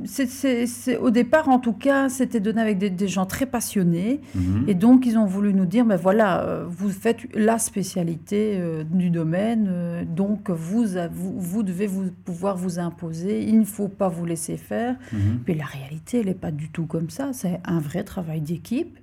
c'est, 0.06 0.98
au 0.98 1.10
départ, 1.10 1.50
en 1.50 1.60
tout 1.60 1.74
cas, 1.74 2.10
c'était 2.10 2.40
donné 2.40 2.62
avec 2.62 2.78
des, 2.78 3.08
gens 3.08 3.26
très 3.26 3.46
passionnés. 3.46 4.22
Mhm. 4.34 4.66
Et 4.68 4.74
donc, 4.74 5.06
ils 5.06 5.18
ont 5.18 5.26
voulu 5.26 5.54
nous 5.54 5.66
dire, 5.66 5.86
ben 5.86 5.96
voilà, 5.96 6.44
euh, 6.44 6.66
vous 6.68 6.90
faites 6.90 7.20
la 7.34 7.60
spécialité 7.60 8.58
euh, 8.60 8.84
du 8.84 9.10
domaine, 9.10 9.68
euh, 9.70 10.04
donc 10.06 10.50
vous, 10.50 10.86
vous, 11.12 11.40
vous, 11.40 11.64
devez 11.64 11.88
vous, 11.88 12.12
pouvoir 12.26 12.58
vous 12.58 12.80
imposer, 12.80 13.44
il 13.44 13.60
ne 13.60 13.66
faut 13.66 13.88
pas 13.88 14.10
vous 14.10 14.26
laisser 14.26 14.58
faire. 14.58 14.96
Mhm. 15.14 15.40
Mais 15.48 15.54
la 15.54 15.66
réalité, 15.66 16.20
elle 16.20 16.28
n'est 16.28 16.34
pas 16.34 16.52
du 16.52 16.70
tout 16.70 16.86
comme 16.86 17.10
ça. 17.10 17.32
C'est 17.34 17.60
un 17.64 17.80
vrai 17.80 18.04
travail 18.04 18.42
d'équipe. 18.42 18.98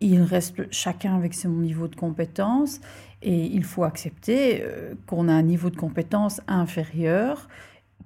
Il 0.00 0.22
reste 0.22 0.72
chacun 0.72 1.14
avec 1.14 1.34
son 1.34 1.50
niveau 1.50 1.88
de 1.88 1.94
compétence 1.94 2.80
et 3.22 3.44
il 3.44 3.64
faut 3.64 3.84
accepter 3.84 4.64
qu'on 5.06 5.28
a 5.28 5.32
un 5.32 5.42
niveau 5.42 5.68
de 5.68 5.76
compétence 5.76 6.40
inférieur 6.48 7.48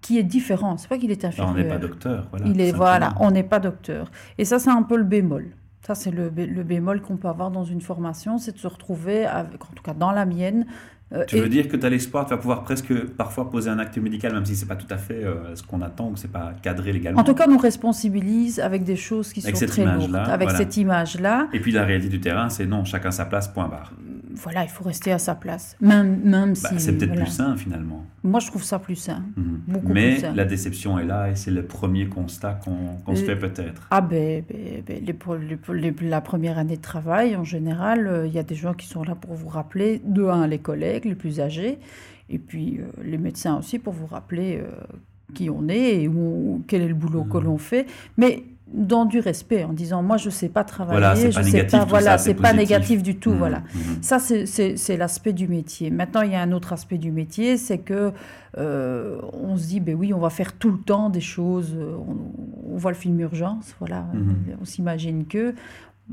qui 0.04 0.18
est 0.18 0.22
différent. 0.22 0.76
C'est 0.76 0.88
pas 0.88 0.98
qu'il 0.98 1.10
est 1.10 1.24
inférieur. 1.24 1.54
on 1.54 1.56
n'est 1.56 1.68
pas 1.68 1.78
docteur. 1.78 2.26
Voilà, 2.30 2.46
Il 2.46 2.60
est 2.60 2.72
voilà, 2.72 3.14
on 3.20 3.30
n'est 3.30 3.42
pas 3.42 3.58
docteur. 3.58 4.10
Et 4.36 4.44
ça, 4.44 4.58
c'est 4.58 4.70
un 4.70 4.82
peu 4.82 4.96
le 4.96 5.04
bémol. 5.04 5.46
Ça, 5.86 5.94
c'est 5.94 6.10
le, 6.10 6.28
le, 6.28 6.62
bémol 6.62 7.00
qu'on 7.00 7.16
peut 7.16 7.28
avoir 7.28 7.50
dans 7.50 7.64
une 7.64 7.80
formation, 7.80 8.36
c'est 8.36 8.52
de 8.52 8.58
se 8.58 8.66
retrouver, 8.66 9.24
avec, 9.24 9.62
en 9.62 9.72
tout 9.74 9.82
cas 9.82 9.94
dans 9.94 10.12
la 10.12 10.26
mienne, 10.26 10.66
euh, 10.66 11.03
tu 11.28 11.36
veux 11.36 11.48
dire 11.48 11.68
que 11.68 11.76
tu 11.76 11.86
as 11.86 11.90
l'espoir, 11.90 12.24
tu 12.24 12.30
vas 12.30 12.38
pouvoir 12.38 12.64
presque 12.64 12.92
parfois 13.06 13.50
poser 13.50 13.70
un 13.70 13.78
acte 13.78 13.96
médical, 13.98 14.32
même 14.32 14.44
si 14.44 14.56
c'est 14.56 14.66
pas 14.66 14.76
tout 14.76 14.86
à 14.90 14.96
fait 14.96 15.24
euh, 15.24 15.54
ce 15.54 15.62
qu'on 15.62 15.82
attend 15.82 16.08
ou 16.10 16.16
c'est 16.16 16.30
pas 16.30 16.52
cadré 16.62 16.92
légalement. 16.92 17.20
En 17.20 17.24
tout 17.24 17.34
cas, 17.34 17.44
on 17.46 17.52
nous 17.52 17.58
responsabilise 17.58 18.58
avec 18.60 18.84
des 18.84 18.96
choses 18.96 19.32
qui 19.32 19.40
sont 19.40 19.66
très 19.66 19.84
lourdes, 19.84 20.16
avec 20.16 20.50
cette 20.50 20.76
image-là. 20.76 21.48
Et 21.52 21.60
puis 21.60 21.72
la 21.72 21.84
réalité 21.84 22.08
du 22.08 22.20
terrain, 22.20 22.48
c'est 22.48 22.66
non, 22.66 22.84
chacun 22.84 23.10
sa 23.10 23.26
place, 23.26 23.48
point 23.48 23.68
barre. 23.68 23.92
Voilà, 24.36 24.64
il 24.64 24.68
faut 24.68 24.82
rester 24.82 25.12
à 25.12 25.18
sa 25.18 25.36
place, 25.36 25.76
même, 25.80 26.20
même 26.24 26.54
bah, 26.60 26.70
si. 26.70 26.80
C'est 26.80 26.92
peut-être 26.94 27.14
plus 27.14 27.26
sain 27.26 27.56
finalement. 27.56 28.04
Moi, 28.24 28.40
je 28.40 28.46
trouve 28.48 28.64
ça 28.64 28.78
plus 28.78 28.96
sain. 28.96 29.22
Mhm. 29.36 29.60
Beaucoup 29.68 29.92
Mais 29.92 30.18
la 30.34 30.44
déception 30.44 30.98
est 30.98 31.04
là 31.04 31.30
et 31.30 31.36
c'est 31.36 31.50
le 31.50 31.64
premier 31.64 32.06
constat 32.06 32.58
qu'on 32.64 33.14
se 33.14 33.22
fait 33.22 33.36
peut-être. 33.36 33.86
Ah 33.90 34.00
ben, 34.00 34.42
ben, 34.48 34.82
ben 34.84 35.04
les, 35.74 35.94
la 36.08 36.20
première 36.20 36.58
année 36.58 36.76
de 36.76 36.82
travail, 36.82 37.36
en 37.36 37.44
général, 37.44 38.06
euh, 38.06 38.26
il 38.26 38.32
y 38.32 38.38
a 38.38 38.42
des 38.42 38.54
gens 38.54 38.74
qui 38.74 38.86
sont 38.86 39.04
là 39.04 39.14
pour 39.14 39.34
vous 39.34 39.48
rappeler, 39.48 40.00
de 40.04 40.24
un, 40.24 40.46
les 40.46 40.58
collègues 40.58 40.93
les 41.04 41.14
plus 41.14 41.40
âgés, 41.40 41.78
et 42.30 42.38
puis 42.38 42.78
euh, 42.78 42.84
les 43.02 43.18
médecins 43.18 43.58
aussi 43.58 43.78
pour 43.78 43.92
vous 43.92 44.06
rappeler 44.06 44.58
euh, 44.58 44.70
qui 45.34 45.50
on 45.50 45.68
est 45.68 46.02
et 46.02 46.08
où, 46.08 46.62
quel 46.68 46.82
est 46.82 46.88
le 46.88 46.94
boulot 46.94 47.24
que 47.24 47.38
mmh. 47.38 47.44
l'on 47.44 47.58
fait. 47.58 47.86
Mais 48.16 48.44
dans 48.72 49.04
du 49.04 49.20
respect, 49.20 49.62
en 49.62 49.72
disant 49.72 50.02
moi 50.02 50.16
je 50.16 50.30
sais 50.30 50.48
pas 50.48 50.64
travailler, 50.64 50.98
voilà, 50.98 51.14
je 51.14 51.28
pas 51.28 51.42
sais 51.42 51.64
pas, 51.64 51.84
voilà, 51.84 52.18
c'est 52.18 52.34
pas 52.34 52.52
négatif 52.52 53.02
du 53.02 53.16
tout, 53.16 53.32
mmh, 53.32 53.38
voilà. 53.38 53.58
Mmh. 53.58 53.78
Ça 54.00 54.18
c'est 54.18 54.96
l'aspect 54.96 55.32
du 55.32 55.48
métier. 55.48 55.90
Maintenant 55.90 56.22
il 56.22 56.32
y 56.32 56.34
a 56.34 56.40
un 56.40 56.52
autre 56.52 56.72
aspect 56.72 56.98
du 56.98 57.12
métier, 57.12 57.56
c'est 57.56 57.78
que 57.78 58.12
euh, 58.56 59.20
on 59.32 59.56
se 59.56 59.66
dit 59.66 59.80
ben 59.80 59.94
oui 59.94 60.14
on 60.14 60.18
va 60.18 60.30
faire 60.30 60.54
tout 60.54 60.70
le 60.70 60.78
temps 60.78 61.10
des 61.10 61.20
choses, 61.20 61.76
on, 61.76 62.76
voit 62.76 62.90
le 62.90 62.96
film 62.96 63.20
urgence, 63.20 63.76
voilà, 63.78 64.06
on 64.60 64.64
s'imagine 64.64 65.26
que 65.26 65.54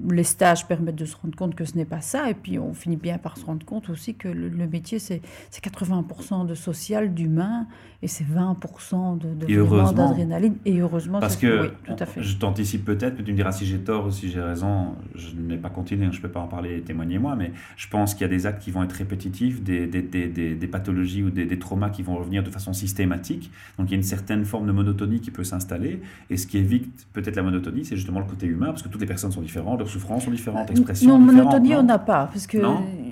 les 0.09 0.23
stages 0.23 0.67
permettent 0.67 0.95
de 0.95 1.05
se 1.05 1.17
rendre 1.17 1.35
compte 1.35 1.53
que 1.53 1.65
ce 1.65 1.75
n'est 1.75 1.85
pas 1.85 1.99
ça, 1.99 2.29
et 2.29 2.33
puis 2.33 2.57
on 2.57 2.73
finit 2.73 2.95
bien 2.95 3.17
par 3.17 3.37
se 3.37 3.45
rendre 3.45 3.65
compte 3.65 3.89
aussi 3.89 4.15
que 4.15 4.29
le, 4.29 4.49
métier, 4.67 4.99
c'est 4.99 5.21
80% 5.51 6.47
de 6.47 6.55
social, 6.55 7.13
d'humain, 7.13 7.67
et 8.01 8.07
c'est 8.07 8.23
20% 8.23 9.19
de, 9.19 9.33
de 9.33 9.93
d'adrénaline. 9.93 10.55
Et 10.65 10.79
heureusement, 10.79 11.19
parce 11.19 11.35
que 11.35 11.71
tout 11.85 11.95
à 11.99 12.05
fait. 12.05 12.23
je 12.23 12.37
t'anticipe 12.37 12.85
peut-être, 12.85 13.15
mais 13.17 13.23
tu 13.23 13.31
me 13.31 13.35
diras 13.35 13.51
si 13.51 13.65
j'ai 13.65 13.79
tort 13.79 14.07
ou 14.07 14.11
si 14.11 14.29
j'ai 14.31 14.41
raison. 14.41 14.95
Je 15.13 15.35
n'ai 15.35 15.57
pas 15.57 15.69
continué, 15.69 16.05
hein, 16.05 16.11
je 16.11 16.17
ne 16.17 16.21
peux 16.21 16.31
pas 16.31 16.39
en 16.39 16.47
parler 16.47 16.77
et 16.77 16.81
témoigner 16.81 17.19
moi, 17.19 17.35
mais 17.35 17.51
je 17.75 17.87
pense 17.89 18.13
qu'il 18.13 18.21
y 18.21 18.25
a 18.25 18.33
des 18.33 18.45
actes 18.45 18.63
qui 18.63 18.71
vont 18.71 18.83
être 18.83 18.93
répétitifs, 18.93 19.61
des, 19.61 19.87
des, 19.87 20.01
des, 20.01 20.55
des 20.55 20.67
pathologies 20.67 21.21
ou 21.21 21.29
des, 21.29 21.59
traumas 21.59 21.89
qui 21.89 22.01
vont 22.01 22.15
revenir 22.15 22.43
de 22.43 22.49
façon 22.49 22.73
systématique. 22.73 23.51
Donc 23.77 23.89
il 23.89 23.91
y 23.91 23.95
a 23.95 23.97
une 23.97 24.03
certaine 24.03 24.45
forme 24.45 24.67
de 24.67 24.71
monotonie 24.71 25.19
qui 25.19 25.31
peut 25.31 25.43
s'installer, 25.43 26.01
et 26.29 26.37
ce 26.37 26.47
qui 26.47 26.57
évite 26.57 27.07
peut-être 27.13 27.35
la 27.35 27.43
monotonie, 27.43 27.85
c'est 27.85 27.97
justement 27.97 28.19
le 28.19 28.25
côté 28.25 28.47
humain, 28.47 28.67
parce 28.67 28.81
que 28.81 28.87
toutes 28.87 29.01
les 29.01 29.07
personnes 29.07 29.31
sont 29.31 29.41
différentes 29.41 29.80
leurs 29.81 29.89
souffrances 29.89 30.25
sont 30.25 30.31
différentes, 30.31 30.69
expressions 30.71 31.09
Non, 31.09 31.19
monotonie, 31.19 31.75
on 31.75 31.83
n'a 31.83 31.99
pas. 31.99 32.29
Parce 32.31 32.47
que, 32.47 32.57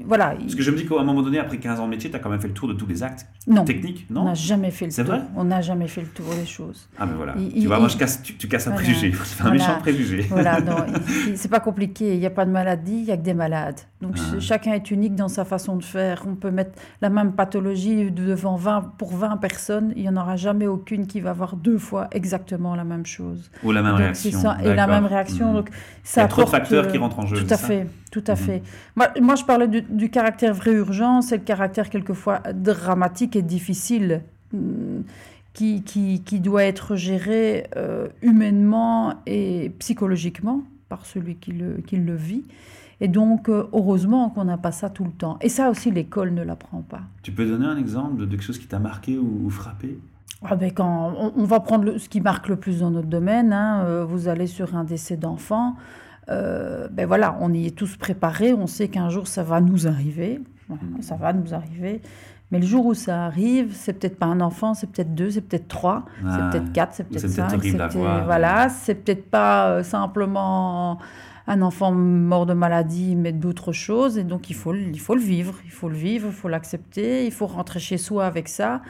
voilà. 0.05 0.33
Parce 0.39 0.55
que 0.55 0.61
je 0.63 0.71
me 0.71 0.77
dis 0.77 0.85
qu'à 0.87 0.99
un 0.99 1.03
moment 1.03 1.21
donné, 1.21 1.39
après 1.39 1.57
15 1.57 1.79
ans 1.79 1.85
de 1.85 1.89
métier, 1.91 2.09
tu 2.09 2.15
as 2.15 2.19
quand 2.19 2.29
même 2.29 2.39
fait 2.41 2.47
le 2.47 2.53
tour 2.53 2.67
de 2.67 2.73
tous 2.73 2.87
les 2.87 3.03
actes 3.03 3.27
Non. 3.47 3.63
techniques, 3.63 4.07
On 4.09 4.13
non 4.13 4.23
n'a 4.25 4.33
jamais 4.33 4.71
fait 4.71 4.85
le 4.85 4.91
C'est 4.91 5.03
tour. 5.03 5.13
vrai 5.15 5.23
On 5.35 5.43
n'a 5.43 5.61
jamais 5.61 5.87
fait 5.87 6.01
le 6.01 6.07
tour 6.07 6.25
des 6.39 6.45
choses. 6.45 6.87
Ah 6.97 7.05
ben 7.05 7.13
voilà. 7.15 7.33
Il- 7.37 7.51
tu 7.51 7.57
il- 7.59 7.67
vois, 7.67 7.79
moi, 7.79 7.87
je 7.89 7.97
casse, 7.97 8.21
tu, 8.23 8.35
tu 8.35 8.47
casses 8.47 8.67
un 8.67 8.71
Voilà. 8.71 8.85
préjugé. 8.85 9.11
C'est 9.23 9.41
un 9.41 9.43
Voilà. 9.45 9.57
méchant 9.59 9.79
préjugé. 9.79 10.21
Voilà, 10.29 10.61
non, 10.61 10.75
c'est 11.35 11.49
pas 11.51 11.59
compliqué. 11.59 12.13
Il 12.13 12.19
n'y 12.19 12.25
a 12.25 12.29
pas 12.31 12.45
de 12.45 12.51
maladie, 12.51 12.93
il 12.99 13.03
n'y 13.05 13.11
a 13.11 13.17
que 13.17 13.21
des 13.23 13.33
malades. 13.33 13.79
Donc 14.01 14.15
Ah. 14.17 14.31
ch- 14.31 14.43
chacun 14.43 14.73
est 14.73 14.89
unique 14.91 15.15
dans 15.15 15.27
sa 15.27 15.45
façon 15.45 15.75
de 15.75 15.83
faire. 15.83 16.23
On 16.27 16.35
peut 16.35 16.51
mettre 16.51 16.71
la 17.01 17.09
même 17.09 17.33
pathologie 17.33 18.11
devant 18.11 18.55
20, 18.55 18.93
pour 18.97 19.13
20 19.15 19.37
personnes. 19.37 19.93
Il 19.95 20.03
n'y 20.03 20.09
en 20.09 20.17
aura 20.17 20.35
jamais 20.37 20.67
aucune 20.67 21.05
qui 21.07 21.19
va 21.19 21.31
avoir 21.31 21.55
deux 21.55 21.77
fois 21.77 22.07
exactement 22.11 22.75
la 22.75 22.83
même 22.83 23.05
chose. 23.05 23.51
Ou 23.63 23.71
la 23.71 23.81
même 23.81 23.91
Donc, 23.91 23.99
réaction. 23.99 24.39
ça, 24.39 24.57
et 24.63 24.73
la 24.73 24.87
même 24.87 25.05
réaction. 25.05 25.49
Mhm. 25.49 25.55
Donc, 25.55 25.69
ça 26.03 26.21
de 26.21 26.25
apporte, 26.25 26.53
facteurs 26.59 26.87
qui 26.87 26.97
rentrent 26.97 27.19
en 27.19 27.25
jeu. 27.25 27.37
Tout 27.37 27.45
c'est 27.47 27.53
à 27.53 27.57
fait, 27.57 27.87
tout 28.11 28.23
à 28.27 28.31
Mhm. 28.33 28.37
fait. 28.37 28.63
Moi, 28.95 29.07
moi, 29.21 29.35
je 29.35 29.43
parlais 29.43 29.67
du, 29.67 29.81
du 29.81 30.09
caractère 30.09 30.53
vraie 30.53 30.73
urgence 30.73 31.31
et 31.31 31.37
le 31.37 31.43
caractère 31.43 31.89
quelquefois 31.89 32.39
dramatique 32.53 33.35
et 33.35 33.41
difficile 33.41 34.21
hum, 34.53 35.03
qui, 35.53 35.81
qui, 35.83 36.21
qui 36.23 36.39
doit 36.39 36.63
être 36.63 36.95
géré 36.95 37.67
euh, 37.75 38.07
humainement 38.21 39.15
et 39.25 39.71
psychologiquement 39.79 40.61
par 40.89 41.05
celui 41.05 41.35
qui 41.35 41.51
le, 41.51 41.77
qui 41.85 41.97
le 41.97 42.15
vit. 42.15 42.43
Et 43.01 43.07
donc, 43.07 43.47
euh, 43.47 43.63
heureusement 43.71 44.29
qu'on 44.29 44.43
n'a 44.45 44.57
pas 44.57 44.71
ça 44.73 44.89
tout 44.89 45.05
le 45.05 45.11
temps. 45.11 45.37
Et 45.41 45.47
ça 45.49 45.69
aussi, 45.69 45.89
l'école 45.89 46.33
ne 46.33 46.43
l'apprend 46.43 46.81
pas. 46.81 47.01
Tu 47.23 47.31
peux 47.31 47.45
donner 47.45 47.65
un 47.65 47.77
exemple 47.77 48.17
de 48.17 48.25
quelque 48.25 48.43
chose 48.43 48.57
qui 48.59 48.67
t'a 48.67 48.79
marqué 48.79 49.17
ou, 49.17 49.41
ou 49.45 49.49
frappé? 49.49 49.97
Ah 50.43 50.55
ben 50.55 50.71
quand 50.71 51.13
on, 51.17 51.33
on 51.35 51.43
va 51.45 51.59
prendre 51.59 51.83
le- 51.85 51.97
ce 51.97 52.07
qui 52.09 52.21
marque 52.21 52.47
le 52.47 52.55
plus 52.55 52.79
dans 52.79 52.91
notre 52.91 53.07
domaine, 53.07 53.51
hein, 53.53 53.83
euh, 53.85 54.05
vous 54.05 54.27
allez 54.29 54.47
sur 54.47 54.75
un 54.75 54.83
décès 54.85 55.17
d'enfant, 55.17 55.75
euh, 56.29 56.87
ben 56.91 57.05
voilà, 57.07 57.37
on 57.41 57.53
y 57.53 57.65
est 57.65 57.75
tous 57.75 57.97
préparés, 57.97 58.53
on 58.53 58.67
sait 58.67 58.87
qu'un 58.87 59.09
jour 59.09 59.27
ça 59.27 59.43
va 59.43 59.61
nous 59.61 59.87
arriver, 59.87 60.39
Voilà, 60.67 60.83
Mhm. 60.83 61.01
ça 61.01 61.15
va 61.15 61.33
nous 61.33 61.53
arriver, 61.53 62.01
mais 62.51 62.59
le 62.59 62.65
jour 62.65 62.85
où 62.85 62.93
ça 62.93 63.25
arrive, 63.25 63.73
c'est 63.73 63.93
peut-être 63.93 64.17
pas 64.19 64.27
un 64.27 64.39
enfant, 64.41 64.73
c'est 64.75 64.87
peut-être 64.91 65.15
deux, 65.15 65.31
c'est 65.31 65.41
peut-être 65.41 65.67
trois, 65.67 66.05
Ah, 66.25 66.29
c'est 66.51 66.59
peut-être 66.59 66.71
quatre, 66.73 66.93
c'est 66.93 67.03
peut-être 67.07 67.27
cinq, 67.29 67.49
c'est 67.63 67.77
voilà, 68.25 68.69
c'est 68.69 68.95
peut-être 68.95 69.29
pas 69.29 69.69
euh, 69.69 69.83
simplement 69.83 70.99
un 71.47 71.61
enfant 71.63 71.91
mort 71.91 72.45
de 72.45 72.53
maladie, 72.53 73.15
mais 73.15 73.31
d'autres 73.31 73.71
choses, 73.71 74.19
et 74.19 74.23
donc 74.23 74.51
il 74.51 74.55
faut, 74.55 74.75
il 74.75 74.99
faut 74.99 75.15
le 75.15 75.21
vivre, 75.21 75.55
il 75.65 75.71
faut 75.71 75.89
le 75.89 75.95
vivre, 75.95 76.27
il 76.27 76.33
faut 76.33 76.47
l'accepter, 76.49 77.25
il 77.25 77.31
faut 77.31 77.47
rentrer 77.47 77.79
chez 77.79 77.97
soi 77.97 78.25
avec 78.27 78.47
ça, 78.47 78.81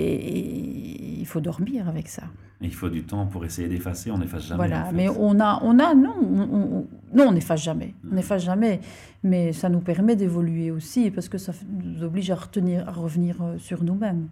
et, 0.00 1.18
il 1.20 1.26
faut 1.26 1.40
dormir 1.40 1.88
avec 1.88 2.08
ça. 2.08 2.22
Il 2.60 2.72
faut 2.72 2.88
du 2.88 3.02
temps 3.02 3.26
pour 3.26 3.44
essayer 3.44 3.68
d'effacer, 3.68 4.10
on 4.10 4.18
n'efface 4.18 4.44
jamais. 4.46 4.56
voilà, 4.56 4.82
en 4.84 4.90
fait. 4.90 4.96
mais 4.96 5.08
on 5.08 5.38
a, 5.40 5.60
on 5.62 5.78
a, 5.78 5.94
non, 5.94 6.14
on, 6.22 6.40
on- 6.40 6.86
non, 7.14 7.28
on 7.28 7.32
n'efface 7.32 7.62
jamais, 7.62 7.94
on 8.10 8.14
n'efface 8.14 8.44
jamais, 8.44 8.80
mais 9.22 9.52
ça 9.52 9.68
nous 9.68 9.80
permet 9.80 10.16
d'évoluer 10.16 10.70
aussi, 10.70 11.10
parce 11.10 11.28
que 11.28 11.36
ça 11.38 11.52
nous 11.82 12.02
oblige 12.02 12.30
à, 12.30 12.34
retenir, 12.36 12.88
à 12.88 12.92
revenir 12.92 13.36
euh, 13.42 13.58
sur 13.58 13.82
nous-mêmes. 13.84 14.28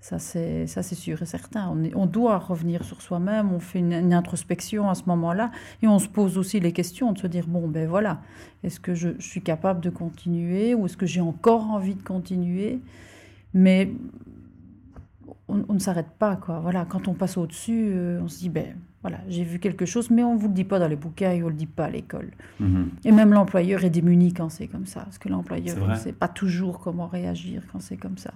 Ça, 0.00 0.18
c'est 0.20 0.66
ça, 0.68 0.82
c'est 0.84 0.94
sûr 0.94 1.20
et 1.22 1.26
certain. 1.26 1.68
On, 1.72 1.82
est- 1.84 1.94
on 1.94 2.06
doit 2.06 2.38
revenir 2.38 2.84
sur 2.84 3.00
soi-même, 3.02 3.52
on 3.52 3.60
fait 3.60 3.80
une, 3.80 3.92
une 3.92 4.14
introspection 4.14 4.88
à 4.88 4.94
ce 4.94 5.02
moment-là, 5.06 5.50
et 5.82 5.86
on 5.88 5.98
se 5.98 6.08
pose 6.08 6.38
aussi 6.38 6.58
les 6.60 6.72
questions 6.72 7.12
de 7.12 7.18
se 7.18 7.26
dire, 7.26 7.46
bon, 7.46 7.68
ben 7.68 7.88
voilà, 7.88 8.20
est-ce 8.64 8.80
que 8.80 8.94
je, 8.94 9.10
je 9.18 9.26
suis 9.28 9.42
capable 9.42 9.80
de 9.80 9.90
continuer, 9.90 10.74
ou 10.74 10.86
est-ce 10.86 10.96
que 10.96 11.06
j'ai 11.06 11.20
encore 11.20 11.70
envie 11.70 11.94
de 11.94 12.02
continuer? 12.02 12.80
Mais 13.54 13.90
on, 15.48 15.64
on 15.68 15.74
ne 15.74 15.78
s'arrête 15.78 16.10
pas, 16.18 16.36
quoi. 16.36 16.60
Voilà, 16.60 16.84
quand 16.84 17.08
on 17.08 17.14
passe 17.14 17.36
au-dessus, 17.36 17.90
euh, 17.92 18.20
on 18.22 18.28
se 18.28 18.38
dit, 18.38 18.48
ben 18.48 18.76
voilà, 19.02 19.18
j'ai 19.28 19.44
vu 19.44 19.58
quelque 19.58 19.86
chose, 19.86 20.10
mais 20.10 20.22
on 20.24 20.34
ne 20.34 20.38
vous 20.38 20.48
le 20.48 20.54
dit 20.54 20.64
pas 20.64 20.78
dans 20.78 20.88
les 20.88 20.96
bouquins 20.96 21.30
et 21.32 21.42
on 21.42 21.46
ne 21.46 21.50
le 21.50 21.56
dit 21.56 21.66
pas 21.66 21.84
à 21.86 21.90
l'école. 21.90 22.30
Mhm. 22.60 22.90
Et 23.04 23.12
même 23.12 23.32
l'employeur 23.32 23.84
est 23.84 23.90
démuni 23.90 24.32
quand 24.32 24.48
c'est 24.48 24.66
comme 24.66 24.86
ça, 24.86 25.00
parce 25.02 25.18
que 25.18 25.28
l'employeur 25.28 25.76
ne 25.88 25.94
sait 25.94 26.12
pas 26.12 26.28
toujours 26.28 26.78
comment 26.80 27.06
réagir 27.06 27.62
quand 27.72 27.80
c'est 27.80 27.96
comme 27.96 28.18
ça. 28.18 28.32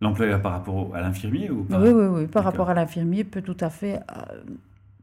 L'employeur 0.00 0.40
par 0.40 0.52
rapport 0.52 0.74
au- 0.90 0.94
à 0.94 1.00
l'infirmier 1.02 1.50
ou 1.50 1.64
pas? 1.64 1.78
Oui, 1.80 1.90
oui, 1.90 2.06
oui. 2.06 2.26
Par 2.26 2.42
D'accord. 2.42 2.44
rapport 2.44 2.70
à 2.70 2.74
l'infirmier, 2.74 3.22
peut 3.24 3.42
tout 3.42 3.56
à 3.60 3.68
fait. 3.68 3.96
euh, 4.16 4.40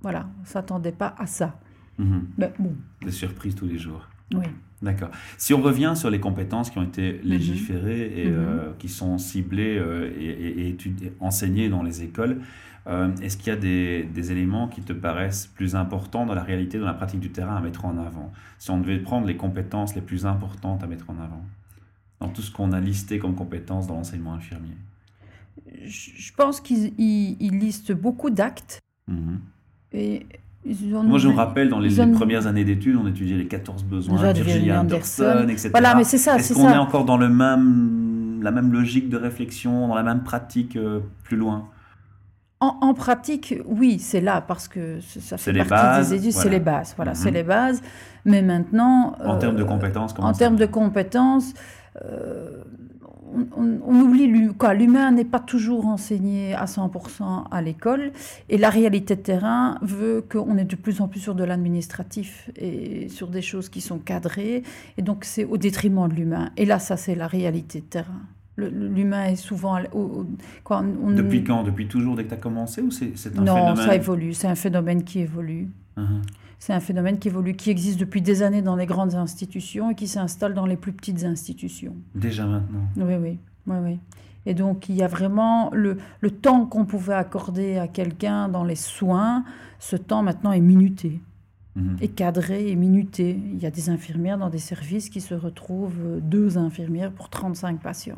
voilà, 0.01 0.27
on 0.41 0.45
s'attendait 0.45 0.91
pas 0.91 1.13
à 1.19 1.25
ça. 1.27 1.59
Mhm. 1.99 2.27
Mais 2.37 2.51
bon, 2.59 2.73
Des 3.03 3.11
surprises 3.11 3.55
tous 3.55 3.65
les 3.67 3.77
jours. 3.77 4.07
oui. 4.33 4.45
D'accord. 4.81 5.09
Si 5.37 5.53
on 5.55 5.61
revient 5.61 5.93
sur 5.95 6.09
les 6.11 6.19
compétences 6.19 6.69
qui 6.69 6.77
ont 6.77 6.83
été 6.83 7.13
Mhm. 7.13 7.29
légiférées 7.29 8.21
et 8.21 8.27
euh, 8.27 8.71
qui 8.77 8.89
sont 8.89 9.17
ciblées 9.17 9.77
euh, 9.77 10.11
et, 10.19 10.25
et- 10.25 10.59
et 10.61 10.69
étudiées- 10.69 11.13
enseignées 11.19 11.67
dans 11.69 11.81
les 11.81 12.03
écoles, 12.03 12.41
euh, 12.85 13.09
est-ce 13.21 13.37
qu'il 13.37 13.47
y 13.47 13.51
a 13.55 13.59
des, 13.59 14.03
des 14.03 14.31
éléments 14.31 14.67
qui 14.67 14.81
te 14.81 14.93
paraissent 14.93 15.47
plus 15.47 15.75
importants 15.75 16.25
dans 16.27 16.35
la 16.35 16.43
réalité, 16.43 16.77
dans 16.77 16.85
la 16.85 16.93
pratique 16.93 17.19
du 17.19 17.31
terrain 17.31 17.55
à 17.55 17.61
mettre 17.61 17.85
en 17.85 17.97
avant? 17.97 18.31
Si 18.59 18.69
on 18.69 18.79
devait 18.79 18.99
prendre 18.99 19.25
les 19.25 19.35
compétences 19.35 19.95
les 19.95 20.01
plus 20.01 20.25
importantes 20.27 20.83
à 20.83 20.87
mettre 20.87 21.09
en 21.09 21.15
avant 21.19 21.43
dans 22.19 22.29
tout 22.29 22.41
ce 22.43 22.51
qu'on 22.51 22.71
a 22.71 22.79
listé 22.79 23.17
comme 23.19 23.35
compétences 23.35 23.87
dans 23.87 23.95
l'enseignement 23.95 24.35
infirmier? 24.35 24.77
Je 25.85 26.31
pense 26.33 26.61
qu'ils 26.61 26.93
ils- 26.99 27.35
ils 27.39 27.57
listent 27.59 27.93
beaucoup 27.93 28.29
d'actes. 28.29 28.79
Mhm. 29.07 29.39
Et 29.93 30.25
Moi, 31.03 31.17
je 31.19 31.27
me 31.29 31.33
rappelle, 31.35 31.69
dans 31.69 31.79
les, 31.79 31.95
premières 32.13 32.47
années 32.47 32.65
d'études, 32.65 32.97
on 33.01 33.07
étudiait 33.07 33.37
les 33.37 33.47
14 33.47 33.83
besoins 33.83 34.33
de 34.33 34.41
Virginia 34.41 34.81
Anderson, 34.81 35.23
Anderson. 35.23 35.47
etc. 35.49 35.69
Voilà, 35.71 35.95
mais 35.95 36.03
c'est 36.03 36.17
ça, 36.17 36.35
Est-ce 36.37 36.53
qu'on 36.53 36.69
est 36.69 36.77
encore 36.77 37.05
dans 37.05 37.17
le 37.17 37.29
même, 37.29 38.39
la 38.41 38.51
même 38.51 38.71
logique 38.71 39.09
de 39.09 39.17
réflexion, 39.17 39.87
dans 39.87 39.95
la 39.95 40.03
même 40.03 40.23
pratique 40.23 40.75
euh, 40.75 40.99
plus 41.23 41.37
loin? 41.37 41.65
En, 42.59 42.75
en 42.81 42.93
pratique, 42.95 43.53
oui, 43.67 43.99
c'est 43.99 44.19
là 44.21 44.41
parce 44.41 44.67
que 44.67 44.99
ça 44.99 45.37
fait 45.37 45.53
partie 45.53 45.69
bases, 45.69 46.09
des 46.09 46.15
études, 46.15 46.31
voilà. 46.31 46.43
c'est 46.43 46.49
les 46.49 46.59
bases. 46.59 46.93
Voilà, 46.95 47.13
c'est 47.13 47.29
Mhm. 47.29 47.35
les 47.35 47.43
bases. 47.43 47.81
Mais 48.25 48.41
maintenant, 48.41 49.15
En 49.23 49.35
euh, 49.35 49.39
termes 49.39 49.55
de 49.55 49.63
compétences, 49.63 50.11
comment 50.13 50.29
en 50.29 50.33
termes 50.33 50.55
de 50.55 50.65
compétences, 50.65 51.53
euh, 52.03 52.63
on, 53.33 53.61
on- 53.61 53.79
on 53.85 53.99
oublie 54.01 54.27
l'hu- 54.27 54.53
quoi. 54.53 54.73
L'humain 54.73 55.11
n'est 55.11 55.25
pas 55.25 55.39
toujours 55.39 55.85
enseigné 55.87 56.53
à 56.53 56.65
100% 56.65 57.45
à 57.51 57.61
l'école, 57.61 58.11
et 58.49 58.57
la 58.57 58.69
réalité 58.69 59.15
de 59.15 59.21
terrain 59.21 59.77
veut 59.81 60.23
qu'on 60.29 60.57
est 60.57 60.65
de 60.65 60.75
plus 60.75 61.01
en 61.01 61.07
plus 61.07 61.19
sur 61.19 61.35
de 61.35 61.43
l'administratif 61.43 62.49
et 62.55 63.09
sur 63.09 63.27
des 63.27 63.41
choses 63.41 63.69
qui 63.69 63.81
sont 63.81 63.99
cadrées, 63.99 64.63
et 64.97 65.01
donc 65.01 65.25
c'est 65.25 65.45
au 65.45 65.57
détriment 65.57 66.07
de 66.07 66.13
l'humain. 66.13 66.49
Et 66.57 66.65
là, 66.65 66.79
ça 66.79 66.97
c'est 66.97 67.15
la 67.15 67.27
réalité 67.27 67.79
de 67.81 67.85
terrain. 67.85 68.21
L'humain 68.57 69.25
est 69.25 69.35
souvent 69.35 69.75
à 69.75 69.81
l- 69.81 69.89
au- 69.93 69.99
au- 69.99 70.27
quoi, 70.63 70.83
on- 71.03 71.11
Depuis 71.11 71.43
quand? 71.43 71.61
Depuis 71.63 71.87
toujours, 71.87 72.15
dès 72.15 72.23
que 72.23 72.29
tu 72.29 72.33
as 72.33 72.37
commencé 72.37 72.81
Ou 72.81 72.89
c'est 72.89 73.13
un 73.37 73.41
non, 73.41 73.53
phénomène? 73.55 73.75
ça 73.85 73.95
évolue. 73.95 74.33
C'est 74.33 74.47
un 74.47 74.55
phénomène 74.55 75.03
qui 75.03 75.19
évolue. 75.19 75.67
Mhm. 75.95 76.21
C'est 76.59 76.73
un 76.73 76.79
phénomène 76.79 77.19
qui 77.19 77.27
évolue, 77.27 77.55
qui 77.55 77.69
existe 77.69 77.99
depuis 77.99 78.21
des 78.21 78.41
années 78.41 78.61
dans 78.63 78.75
les 78.75 78.85
grandes 78.87 79.13
institutions 79.15 79.91
et 79.91 79.95
qui 79.95 80.07
s'installe 80.07 80.53
dans 80.53 80.65
les 80.65 80.77
plus 80.77 80.91
petites 80.91 81.23
institutions. 81.23 81.95
Déjà 82.15 82.45
maintenant. 82.45 82.81
Oui, 82.97 83.13
oui, 83.15 83.39
oui, 83.67 83.75
oui. 83.83 83.99
Et 84.45 84.53
donc, 84.53 84.89
il 84.89 84.95
y 84.95 85.03
a 85.03 85.07
vraiment 85.07 85.69
le, 85.73 85.97
le 86.21 86.31
temps 86.31 86.65
qu'on 86.65 86.85
pouvait 86.85 87.13
accorder 87.13 87.77
à 87.77 87.87
quelqu'un 87.87 88.47
dans 88.49 88.63
les 88.63 88.75
soins, 88.75 89.43
ce 89.79 89.95
temps 89.97 90.23
maintenant 90.23 90.51
est 90.51 90.61
minuté, 90.61 91.19
Mhm. 91.75 91.97
est 92.01 92.07
cadré 92.07 92.71
et 92.71 92.75
minuté. 92.75 93.39
Il 93.53 93.59
y 93.61 93.67
a 93.67 93.69
des 93.71 93.91
infirmières 93.91 94.39
dans 94.39 94.49
des 94.49 94.57
services 94.57 95.09
qui 95.11 95.21
se 95.21 95.35
retrouvent 95.35 95.99
euh, 96.03 96.19
deux 96.19 96.57
infirmières 96.57 97.11
pour 97.11 97.29
35 97.29 97.79
patients. 97.79 98.17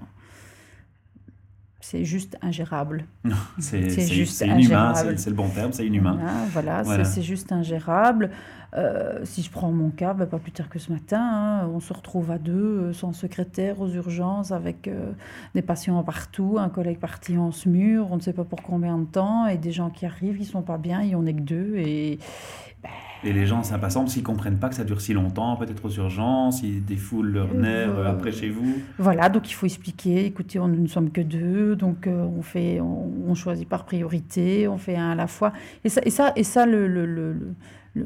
C'est 1.89 2.05
juste 2.05 2.37
ingérable. 2.43 3.05
C'est 3.57 3.89
juste 4.07 4.41
inhumain, 4.41 4.91
ingérable. 4.91 5.17
c'est 5.17 5.31
le 5.31 5.35
bon 5.35 5.49
terme, 5.49 5.73
c'est 5.73 5.87
inhumain. 5.87 6.19
Voilà, 6.51 6.83
c'est- 7.03 7.23
juste 7.23 7.51
ingérable. 7.51 8.29
Euh, 8.77 9.21
si 9.23 9.41
je 9.41 9.49
prends 9.49 9.71
mon 9.71 9.89
cas, 9.89 10.13
ben, 10.13 10.27
pas 10.27 10.37
plus 10.37 10.51
tard 10.51 10.69
que 10.69 10.77
ce 10.77 10.91
matin, 10.91 11.19
hein, 11.63 11.67
on 11.73 11.79
se 11.79 11.91
retrouve 11.91 12.29
à 12.29 12.37
deux, 12.37 12.53
euh, 12.53 12.93
sans 12.93 13.11
secrétaire, 13.11 13.81
aux 13.81 13.89
urgences, 13.89 14.51
avec 14.51 14.87
euh, 14.87 15.11
des 15.55 15.63
patients 15.63 16.03
partout, 16.03 16.57
un 16.59 16.69
collègue 16.69 16.99
parti 16.99 17.35
en 17.39 17.51
SMUR, 17.51 18.05
on 18.11 18.17
ne 18.17 18.21
sait 18.21 18.33
pas 18.33 18.43
pour 18.43 18.61
combien 18.61 18.99
de 18.99 19.05
temps, 19.05 19.47
et 19.47 19.57
des 19.57 19.71
gens 19.71 19.89
qui 19.89 20.05
arrivent, 20.05 20.37
ils 20.39 20.45
sont 20.45 20.61
pas 20.61 20.77
bien, 20.77 21.01
et 21.01 21.15
on 21.15 21.23
n'est 21.23 21.33
que 21.33 21.41
deux, 21.41 21.73
et 21.77 22.19
Et 23.23 23.33
les 23.33 23.45
gens 23.45 23.63
s'impatientent 23.63 24.05
parce 24.05 24.13
qu'ils 24.13 24.23
comprennent 24.23 24.59
pas 24.59 24.69
que 24.69 24.75
ça 24.75 24.83
dure 24.85 25.01
si 25.01 25.13
longtemps, 25.13 25.55
peut-être 25.57 25.83
aux 25.85 25.89
urgences, 25.91 26.63
ils 26.63 26.83
défoulent 26.85 27.31
leurs 27.31 27.49
Euh, 27.53 27.61
nerfs 27.61 27.97
euh, 27.97 28.09
après 28.11 28.31
chez 28.31 28.49
vous. 28.49 28.75
Voilà, 28.97 29.27
donc 29.29 29.49
il 29.49 29.53
faut 29.53 29.65
expliquer, 29.65 30.25
écoutez, 30.25 30.57
on, 30.59 30.67
nous 30.69 30.81
ne 30.81 30.87
sommes 30.87 31.09
que 31.11 31.21
deux, 31.21 31.75
donc 31.75 32.07
euh, 32.07 32.23
on, 32.37 32.41
fait, 32.41 32.79
on, 32.79 33.11
on 33.27 33.35
choisit 33.35 33.67
par 33.67 33.83
priorité, 33.85 34.67
on 34.69 34.77
fait 34.77 34.95
un 34.95 35.11
à 35.11 35.15
la 35.15 35.27
fois. 35.27 35.51
Et 35.83 35.89
ça, 35.89 36.01
et 36.05 36.09
ça, 36.11 36.31
et 36.37 36.43
ça 36.43 36.65
le, 36.65 36.87
le- 36.87 37.05
le- 37.05 37.33
le- 37.33 37.39
le- 37.39 37.53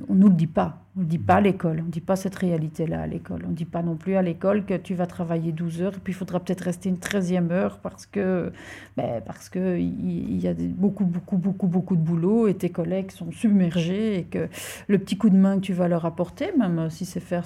on 0.10 0.16
nous 0.16 0.30
le 0.30 0.36
dit 0.36 0.48
pas. 0.48 0.80
On 0.96 1.00
ne 1.00 1.06
le 1.06 1.10
dit 1.10 1.18
pas 1.18 1.36
à 1.36 1.42
l'école. 1.42 1.80
On 1.82 1.86
ne 1.86 1.92
dit 1.92 2.02
pas 2.02 2.16
cette 2.16 2.36
réalité-là 2.36 3.02
à 3.02 3.08
l'école. 3.08 3.44
On 3.46 3.50
ne 3.50 3.56
dit 3.56 3.66
pas 3.66 3.82
non 3.82 3.96
plus 3.96 4.16
à 4.16 4.22
l'école 4.22 4.66
que 4.66 4.76
tu 4.76 4.94
vas 4.94 5.08
travailler 5.08 5.52
12 5.52 5.82
heures 5.82 5.94
et 5.96 6.00
puis 6.00 6.14
il 6.14 6.16
faudra 6.16 6.40
peut-être 6.40 6.62
rester 6.62 6.90
une 6.90 6.98
13e 6.98 7.52
heure 7.52 7.80
parce 7.80 8.06
que 8.06 8.52
ben, 8.98 9.22
parce 9.26 9.50
que 9.50 9.78
il 9.78 10.34
il 10.34 10.40
y 10.42 10.48
a 10.48 10.54
beaucoup, 10.54 11.06
beaucoup, 11.06 11.38
beaucoup, 11.38 11.68
beaucoup 11.68 11.96
de 11.96 12.02
boulot 12.02 12.48
et 12.48 12.54
tes 12.54 12.70
collègues 12.70 13.12
sont 13.12 13.32
submergés 13.32 14.20
et 14.20 14.24
que 14.24 14.48
le 14.88 15.00
petit 15.00 15.18
coup 15.18 15.30
de 15.30 15.38
main 15.38 15.56
que 15.56 15.62
tu 15.62 15.74
vas 15.74 15.88
leur 15.88 16.06
apporter, 16.06 16.52
même 16.58 16.90
si 16.90 17.06
c'est 17.06 17.20
faire 17.20 17.46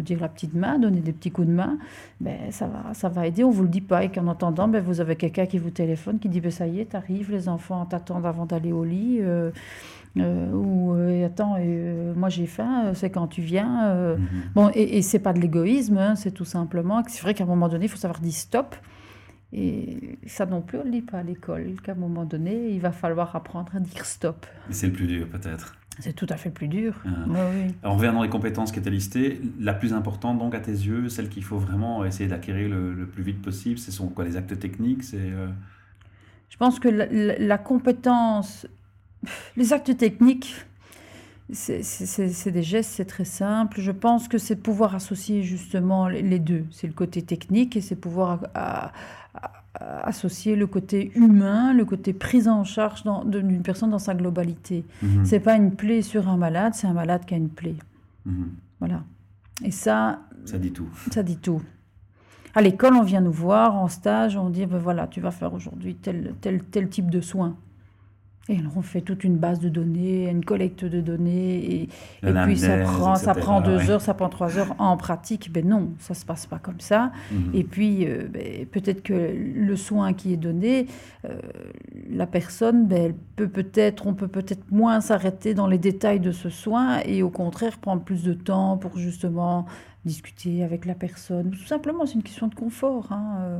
dire 0.00 0.20
la 0.20 0.28
petite 0.28 0.54
main, 0.54 0.78
donner 0.78 1.00
des 1.00 1.12
petits 1.12 1.30
coups 1.30 1.48
de 1.48 1.52
main, 1.52 1.78
ben, 2.20 2.50
ça, 2.50 2.66
va, 2.66 2.94
ça 2.94 3.08
va 3.08 3.26
aider. 3.26 3.44
On 3.44 3.50
ne 3.50 3.54
vous 3.54 3.62
le 3.62 3.68
dit 3.68 3.80
pas. 3.80 4.04
Et 4.04 4.10
qu'en 4.10 4.28
attendant, 4.28 4.68
ben, 4.68 4.82
vous 4.82 5.00
avez 5.00 5.16
quelqu'un 5.16 5.46
qui 5.46 5.58
vous 5.58 5.70
téléphone, 5.70 6.18
qui 6.18 6.28
dit 6.28 6.40
ben, 6.40 6.50
Ça 6.50 6.66
y 6.66 6.80
est, 6.80 6.86
t'arrives, 6.86 7.30
les 7.30 7.48
enfants 7.48 7.84
t'attendent 7.86 8.26
avant 8.26 8.46
d'aller 8.46 8.72
au 8.72 8.84
lit. 8.84 9.18
Euh, 9.20 9.50
euh, 10.18 10.52
ou 10.52 10.92
euh, 10.94 11.26
attends, 11.26 11.56
moi 12.14 12.28
j'ai 12.28 12.46
faim, 12.46 12.92
c'est 12.94 13.10
quand 13.10 13.28
tu 13.28 13.40
viens. 13.40 13.94
Mhm. 14.16 14.26
Bon, 14.54 14.70
et, 14.74 14.98
et 14.98 15.02
c'est 15.02 15.18
pas 15.18 15.32
de 15.32 15.40
l'égoïsme, 15.40 15.96
hein, 15.96 16.16
c'est 16.16 16.32
tout 16.32 16.44
simplement 16.44 17.02
que 17.02 17.10
c'est 17.10 17.22
vrai 17.22 17.32
qu'à 17.32 17.44
un 17.44 17.46
moment 17.46 17.68
donné, 17.68 17.86
il 17.86 17.88
faut 17.88 17.96
savoir 17.96 18.20
dire 18.20 18.32
stop. 18.32 18.76
Et 19.54 20.18
ça 20.26 20.46
non 20.46 20.62
plus, 20.62 20.78
on 20.78 20.80
ne 20.80 20.86
le 20.86 20.92
dit 20.92 21.02
pas 21.02 21.18
à 21.18 21.22
l'école, 21.22 21.74
qu'à 21.82 21.92
un 21.92 21.96
moment 21.96 22.24
donné, 22.24 22.70
il 22.70 22.80
va 22.80 22.90
falloir 22.90 23.36
apprendre 23.36 23.74
à 23.76 23.80
dire 23.80 24.06
stop. 24.06 24.46
C'est 24.70 24.86
le 24.86 24.92
plus 24.94 25.06
dur, 25.06 25.28
peut-être. 25.28 25.76
C'est 25.98 26.14
tout 26.14 26.26
à 26.30 26.36
fait 26.36 26.50
plus 26.50 26.68
dur. 26.68 26.94
Ah. 27.04 27.10
On 27.84 27.96
revient 27.96 28.12
dans 28.14 28.22
les 28.22 28.28
compétences 28.28 28.72
qui 28.72 28.78
étaient 28.78 28.90
listées. 28.90 29.40
La 29.60 29.74
plus 29.74 29.92
importante, 29.92 30.38
donc, 30.38 30.54
à 30.54 30.60
tes 30.60 30.72
yeux, 30.72 31.08
celle 31.08 31.28
qu'il 31.28 31.44
faut 31.44 31.58
vraiment 31.58 32.04
essayer 32.04 32.28
d'acquérir 32.28 32.68
le, 32.68 33.06
plus 33.06 33.22
vite 33.22 33.42
possible, 33.42 33.78
ce 33.78 33.92
sont 33.92 34.08
quoi 34.08 34.24
Les 34.24 34.36
actes 34.36 34.58
techniques 34.58 35.04
c'est, 35.04 35.18
euh, 35.18 35.48
Je 36.48 36.56
pense 36.56 36.80
que 36.80 36.88
la, 36.88 37.58
compétence, 37.58 38.66
les 39.56 39.72
actes 39.72 39.96
techniques, 39.96 40.54
c'est, 41.52 42.50
des 42.50 42.62
gestes, 42.62 42.92
c'est 42.92 43.04
très 43.04 43.26
simple. 43.26 43.80
Je 43.80 43.92
pense 43.92 44.28
que 44.28 44.38
c'est 44.38 44.56
pouvoir 44.56 44.94
associer 44.94 45.42
justement 45.42 46.08
les 46.08 46.38
deux. 46.38 46.64
C'est 46.70 46.86
le 46.86 46.94
côté 46.94 47.20
technique 47.20 47.76
et 47.76 47.82
c'est 47.82 47.96
pouvoir 47.96 48.46
à, 48.54 48.92
associer 49.80 50.56
le 50.56 50.66
côté 50.66 51.12
humain, 51.14 51.72
le 51.72 51.84
côté 51.84 52.12
prise 52.12 52.48
en 52.48 52.64
charge 52.64 53.04
d'une 53.26 53.62
personne 53.62 53.90
dans 53.90 53.98
sa 53.98 54.14
globalité. 54.14 54.84
Mhm. 55.02 55.24
C'est 55.24 55.40
pas 55.40 55.56
une 55.56 55.74
plaie 55.74 56.02
sur 56.02 56.28
un 56.28 56.36
malade, 56.36 56.74
c'est 56.74 56.86
un 56.86 56.92
malade 56.92 57.24
qui 57.24 57.34
a 57.34 57.36
une 57.36 57.48
plaie. 57.48 57.76
Mhm. 58.26 58.50
Voilà. 58.78 59.02
Et 59.64 59.70
ça. 59.70 60.20
Ça 60.44 60.58
dit 60.58 60.72
tout. 60.72 60.88
Ça 61.10 61.22
dit 61.22 61.38
tout. 61.38 61.62
À 62.54 62.60
l'école, 62.60 62.94
on 62.94 63.02
vient 63.02 63.22
nous 63.22 63.32
voir 63.32 63.76
en 63.76 63.88
stage, 63.88 64.36
on 64.36 64.50
dit 64.50 64.66
ben 64.66 64.78
voilà, 64.78 65.06
tu 65.06 65.20
vas 65.20 65.30
faire 65.30 65.54
aujourd'hui 65.54 65.94
tel, 65.94 66.34
tel, 66.40 66.62
tel 66.64 66.88
type 66.88 67.10
de 67.10 67.20
soins. 67.20 67.56
Et 68.48 68.58
alors 68.58 68.72
on 68.76 68.82
fait 68.82 69.02
toute 69.02 69.22
une 69.22 69.36
base 69.36 69.60
de 69.60 69.68
données, 69.68 70.28
une 70.28 70.44
collecte 70.44 70.84
de 70.84 71.00
données, 71.00 71.82
et, 71.82 71.88
puis 72.22 72.58
ça 72.58 72.78
prend, 72.78 73.14
ça 73.14 73.34
prend 73.34 73.60
deux 73.60 73.88
heures, 73.88 74.00
ça 74.00 74.14
prend 74.14 74.28
trois 74.28 74.58
heures 74.58 74.74
en 74.78 74.96
pratique. 74.96 75.52
Ben 75.52 75.66
non, 75.66 75.92
ça 76.00 76.14
se 76.14 76.26
passe 76.26 76.46
pas 76.46 76.58
comme 76.58 76.80
ça. 76.80 77.12
Mhm. 77.30 77.50
Et 77.54 77.62
puis 77.62 78.04
euh, 78.04 78.26
ben, 78.28 78.66
peut-être 78.66 79.02
que 79.04 79.12
le 79.14 79.76
soin 79.76 80.12
qui 80.12 80.32
est 80.32 80.36
donné, 80.36 80.86
euh, 81.24 81.38
la 82.10 82.26
personne, 82.26 82.88
ben, 82.88 83.02
elle 83.04 83.14
peut 83.36 83.48
peut-être, 83.48 84.08
on 84.08 84.14
peut 84.14 84.28
peut-être 84.28 84.72
moins 84.72 85.00
s'arrêter 85.00 85.54
dans 85.54 85.68
les 85.68 85.78
détails 85.78 86.20
de 86.20 86.32
ce 86.32 86.50
soin 86.50 86.98
et 87.04 87.22
au 87.22 87.30
contraire 87.30 87.78
prendre 87.78 88.02
plus 88.02 88.24
de 88.24 88.34
temps 88.34 88.76
pour 88.76 88.98
justement 88.98 89.66
discuter 90.04 90.64
avec 90.64 90.84
la 90.84 90.94
personne. 90.94 91.50
Tout 91.52 91.66
simplement, 91.66 92.06
c'est 92.06 92.14
une 92.14 92.24
question 92.24 92.48
de 92.48 92.56
confort. 92.56 93.12
Hein. 93.12 93.36
Euh, 93.40 93.58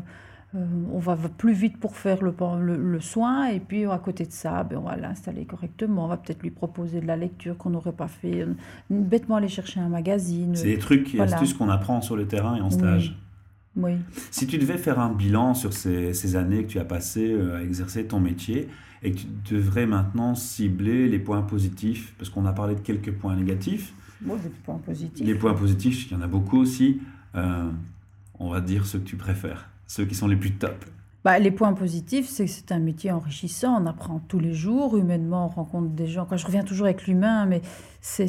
on 0.54 0.98
va 0.98 1.16
plus 1.16 1.54
vite 1.54 1.78
pour 1.78 1.96
faire 1.96 2.22
le, 2.22 2.34
le, 2.76 3.00
soin 3.00 3.46
et 3.46 3.58
puis 3.58 3.86
à 3.86 3.98
côté 3.98 4.26
de 4.26 4.32
ça, 4.32 4.64
ben, 4.64 4.78
on 4.78 4.82
va 4.82 4.96
l'installer 4.96 5.46
correctement. 5.46 6.04
On 6.04 6.08
va 6.08 6.18
peut-être 6.18 6.42
lui 6.42 6.50
proposer 6.50 7.00
de 7.00 7.06
la 7.06 7.16
lecture 7.16 7.56
qu'on 7.56 7.70
n'aurait 7.70 7.92
pas 7.92 8.08
fait, 8.08 8.42
euh, 8.42 8.54
bêtement 8.90 9.36
aller 9.36 9.48
chercher 9.48 9.80
un 9.80 9.88
magazine. 9.88 10.54
C'est 10.54 10.66
des 10.66 10.78
trucs 10.78 11.14
et 11.14 11.20
astuces 11.20 11.54
qu'on 11.54 11.70
apprend 11.70 12.02
sur 12.02 12.16
le 12.16 12.26
terrain 12.26 12.56
et 12.56 12.60
en 12.60 12.70
stage. 12.70 13.16
Oui. 13.76 13.92
Si 14.30 14.46
tu 14.46 14.58
devais 14.58 14.76
faire 14.76 15.00
un 15.00 15.10
bilan 15.10 15.54
sur 15.54 15.72
ces, 15.72 16.36
années 16.36 16.64
que 16.64 16.68
tu 16.68 16.78
as 16.78 16.84
passées 16.84 17.32
euh, 17.32 17.56
à 17.56 17.62
exercer 17.62 18.04
ton 18.04 18.20
métier 18.20 18.68
et 19.02 19.12
que 19.12 19.20
tu 19.44 19.54
devrais 19.54 19.86
maintenant 19.86 20.34
cibler 20.34 21.08
les 21.08 21.18
points 21.18 21.40
positifs, 21.40 22.14
parce 22.18 22.28
qu'on 22.28 22.44
a 22.44 22.52
parlé 22.52 22.74
de 22.74 22.80
quelques 22.80 23.12
points 23.12 23.34
négatifs. 23.34 23.94
les 24.20 24.34
points 24.64 24.78
positifs. 24.84 25.26
Les 25.26 25.34
points 25.34 25.54
positifs, 25.54 26.10
il 26.10 26.12
y 26.12 26.16
en 26.16 26.20
a 26.20 26.26
beaucoup 26.26 26.58
aussi. 26.58 27.00
on 27.34 28.50
va 28.50 28.60
dire 28.60 28.84
ce 28.84 28.98
que 28.98 29.04
tu 29.04 29.16
préfères 29.16 29.71
ceux 29.92 30.06
qui 30.06 30.14
sont 30.14 30.26
les 30.26 30.36
plus 30.36 30.52
top 30.52 30.84
bah, 31.24 31.38
les 31.38 31.52
points 31.52 31.72
positifs, 31.72 32.28
c'est 32.28 32.46
que 32.46 32.50
c'est 32.50 32.72
un 32.72 32.80
métier 32.80 33.12
enrichissant. 33.12 33.80
On 33.80 33.86
apprend 33.86 34.20
tous 34.26 34.40
les 34.40 34.54
jours. 34.54 34.96
Humainement, 34.96 35.46
on 35.46 35.48
rencontre 35.48 35.90
des 35.90 36.08
gens. 36.08 36.26
Quand 36.28 36.36
je 36.36 36.44
reviens 36.44 36.64
toujours 36.64 36.86
avec 36.86 37.06
l'humain, 37.06 37.46
mais 37.46 37.62
c'est 38.00 38.26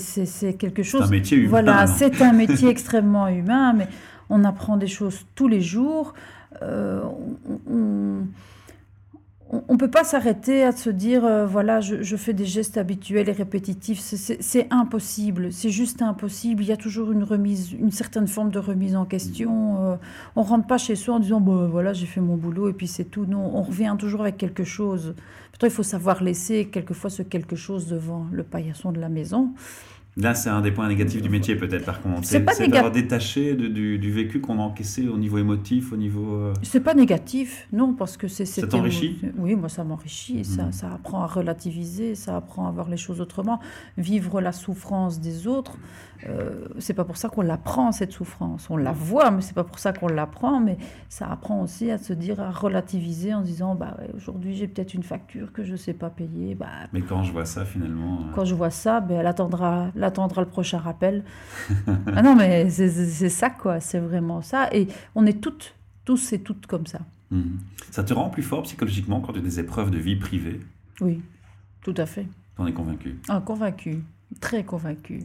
quelque 0.59 0.83
chose. 0.83 1.01
C'est 1.01 1.07
un 1.07 1.09
métier 1.09 1.37
humain. 1.37 1.49
Voilà, 1.49 1.87
c'est 1.87 2.21
un 2.21 2.33
métier 2.33 2.69
extrêmement 2.69 3.27
humain, 3.27 3.73
mais 3.73 3.87
on 4.29 4.43
apprend 4.43 4.77
des 4.77 4.85
choses 4.85 5.25
tous 5.33 5.47
les 5.47 5.59
jours. 5.59 6.13
Euh, 6.61 7.01
on, 7.47 7.73
on 7.73 8.27
ne 9.51 9.77
peut 9.77 9.89
pas 9.89 10.03
s'arrêter 10.03 10.63
à 10.63 10.71
se 10.71 10.89
dire, 10.89 11.25
euh, 11.25 11.45
voilà, 11.45 11.79
je, 11.81 12.15
fais 12.15 12.33
des 12.33 12.45
gestes 12.45 12.77
habituels 12.77 13.29
et 13.29 13.33
répétitifs. 13.33 13.99
C'est 13.99 14.67
impossible, 14.71 15.51
c'est 15.51 15.69
juste 15.69 16.01
impossible. 16.01 16.63
Il 16.63 16.67
y 16.67 16.71
a 16.71 16.77
toujours 16.77 17.11
une 17.11 17.23
remise, 17.23 17.71
une 17.73 17.91
certaine 17.91 18.27
forme 18.27 18.51
de 18.51 18.59
remise 18.59 18.95
en 18.95 19.05
question. 19.05 19.83
Euh, 19.83 19.95
on 20.35 20.41
rentre 20.43 20.67
pas 20.67 20.77
chez 20.77 20.95
soi 20.95 21.15
en 21.15 21.19
disant, 21.19 21.41
bon, 21.41 21.67
voilà, 21.67 21.93
j'ai 21.93 22.05
fait 22.05 22.21
mon 22.21 22.37
boulot 22.37 22.69
et 22.69 22.73
puis 22.73 22.87
c'est 22.87 23.05
tout. 23.05 23.25
Non, 23.25 23.51
on 23.53 23.61
revient 23.61 23.95
toujours 23.99 24.21
avec 24.21 24.37
quelque 24.37 24.63
chose. 24.63 25.15
Pourtant, 25.51 25.67
il 25.67 25.73
faut 25.73 25.83
savoir 25.83 26.23
laisser 26.23 26.65
quelquefois 26.65 27.09
ce 27.09 27.21
quelque 27.21 27.55
chose 27.55 27.87
devant 27.87 28.25
le 28.31 28.43
paillasson 28.43 28.91
de 28.91 28.99
la 28.99 29.09
maison. 29.09 29.53
Là, 30.15 30.35
c'est 30.35 30.49
un 30.49 30.61
des 30.61 30.71
points 30.71 30.87
négatifs 30.87 31.23
du 31.23 31.29
métier, 31.29 31.55
peut-être, 31.55 31.85
par 31.85 32.01
contre. 32.01 32.25
C'est 32.25 32.39
d'avoir 32.69 32.91
détaché 32.91 33.55
du, 33.55 34.11
vécu 34.11 34.39
qu'on 34.39 34.59
a 34.59 34.61
encaissé 34.61 35.07
au 35.07 35.17
niveau 35.17 35.39
émotif, 35.39 35.91
au 35.91 35.97
niveau... 35.97 36.35
Euh, 36.35 36.53
c'est 36.61 36.81
pas 36.81 36.93
négatif, 36.93 37.67
non, 37.71 37.93
parce 37.93 38.15
que 38.15 38.27
c'est... 38.27 38.45
Ça 38.45 38.67
t'enrichit? 38.67 39.19
Oui, 39.37 39.55
moi, 39.55 39.69
ça 39.69 39.83
m'enrichit. 39.83 40.45
Ça, 40.45 40.65
mhm. 40.65 40.71
ça 40.71 40.93
apprend 40.93 41.23
à 41.23 41.27
relativiser, 41.27 42.13
ça 42.13 42.37
apprend 42.37 42.67
à 42.67 42.71
voir 42.71 42.89
les 42.89 42.97
choses 42.97 43.21
autrement. 43.21 43.59
Vivre 43.97 44.39
la 44.39 44.51
souffrance 44.51 45.19
des 45.19 45.47
autres, 45.47 45.77
euh, 46.29 46.67
c'est 46.79 46.93
pas 46.93 47.03
pour 47.03 47.17
ça 47.17 47.29
qu'on 47.29 47.41
l'apprend, 47.41 47.91
cette 47.91 48.11
souffrance. 48.11 48.67
On 48.69 48.77
la 48.77 48.91
voit, 48.91 49.31
mais 49.31 49.41
c'est 49.41 49.55
pas 49.55 49.63
pour 49.63 49.79
ça 49.79 49.93
qu'on 49.93 50.07
l'apprend. 50.07 50.59
Mais 50.59 50.77
ça 51.09 51.27
apprend 51.29 51.61
aussi 51.61 51.91
à 51.91 51.97
se 51.97 52.13
dire, 52.13 52.39
à 52.39 52.51
relativiser 52.51 53.33
en 53.33 53.41
se 53.41 53.47
disant, 53.47 53.75
bah 53.75 53.97
aujourd'hui, 54.15 54.55
j'ai 54.55 54.67
peut-être 54.67 54.93
une 54.93 55.03
facture 55.03 55.51
que 55.51 55.63
je 55.63 55.75
sais 55.75 55.93
pas 55.93 56.09
payer. 56.09 56.55
Bah, 56.55 56.67
mais 56.93 57.01
quand 57.01 57.23
je 57.23 57.31
vois 57.31 57.45
ça, 57.45 57.65
finalement... 57.65 58.19
Euh, 58.19 58.31
quand 58.35 58.45
je 58.45 58.55
vois 58.55 58.69
ça, 58.69 59.01
ben, 59.01 59.19
elle 59.19 59.27
attendra 59.27 59.87
attendra 60.03 60.41
le 60.41 60.47
prochain 60.47 60.77
rappel. 60.77 61.23
ah 62.15 62.21
non, 62.21 62.35
mais 62.35 62.69
c'est 62.69 63.29
ça, 63.29 63.49
quoi. 63.49 63.79
C'est 63.79 63.99
vraiment 63.99 64.41
ça. 64.41 64.69
Et 64.73 64.87
on 65.15 65.25
est 65.25 65.41
toutes, 65.41 65.75
tous 66.05 66.33
et 66.33 66.39
toutes 66.39 66.67
comme 66.67 66.85
ça. 66.85 66.99
Mhm. 67.31 67.59
Ça 67.91 68.03
te 68.03 68.13
rend 68.13 68.29
plus 68.29 68.43
fort 68.43 68.63
psychologiquement 68.63 69.19
quand 69.19 69.33
tu 69.33 69.39
as 69.39 69.41
des 69.43 69.59
épreuves 69.59 69.91
de 69.91 69.97
vie 69.97 70.15
privée 70.15 70.59
Oui, 71.01 71.21
tout 71.83 71.95
à 71.97 72.05
fait. 72.05 72.27
T'en 72.55 72.67
es 72.67 72.73
convaincu? 72.73 73.17
Ah, 73.29 73.41
convaincu. 73.43 74.03
Très 74.39 74.63
convaincu. 74.63 75.23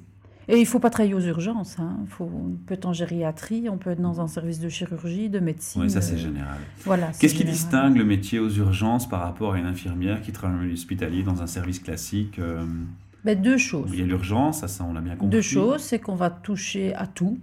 Et 0.51 0.57
il 0.57 0.61
ne 0.61 0.67
faut 0.67 0.79
pas 0.79 0.89
travailler 0.89 1.13
aux 1.13 1.21
urgences. 1.21 1.79
Hein. 1.79 1.99
Faut, 2.09 2.25
on 2.25 2.57
peut 2.67 2.73
être 2.73 2.87
en 2.87 2.95
gériatrie, 2.95 3.69
on 3.69 3.77
peut 3.77 3.91
être 3.91 4.01
dans 4.01 4.23
un 4.23 4.29
service 4.29 4.61
de 4.61 4.71
chirurgie, 4.71 5.29
de 5.29 5.41
médecine. 5.41 5.83
Oui, 5.83 5.91
ça 5.91 6.01
c'est 6.01 6.15
euh, 6.15 6.19
général. 6.19 6.57
Voilà, 6.85 7.11
Qu'est-ce 7.21 7.35
qui 7.35 7.45
distingue 7.45 7.97
le 7.99 8.05
métier 8.05 8.39
aux 8.39 8.49
urgences 8.49 9.07
par 9.07 9.21
rapport 9.21 9.53
à 9.53 9.59
une 9.59 9.67
infirmière 9.67 10.23
qui 10.23 10.33
travaille 10.33 10.71
en 10.71 10.73
hospitalier 10.73 11.23
dans 11.23 11.43
un 11.43 11.47
service 11.47 11.81
classique 11.81 12.39
euh, 12.39 12.65
ben, 13.35 13.43
deux 13.43 13.59
choses. 13.59 13.91
Il 13.93 14.01
y 14.01 14.03
a 14.03 14.07
l'urgence, 14.07 14.67
ça, 14.67 14.85
on 14.85 14.93
l'a 14.93 15.01
bien 15.01 15.15
compris. 15.15 15.29
Deux 15.29 15.43
choses, 15.43 15.83
c'est 15.83 15.99
qu'on 15.99 16.15
va 16.15 16.31
toucher 16.31 16.95
à 16.95 17.07
tout. 17.07 17.39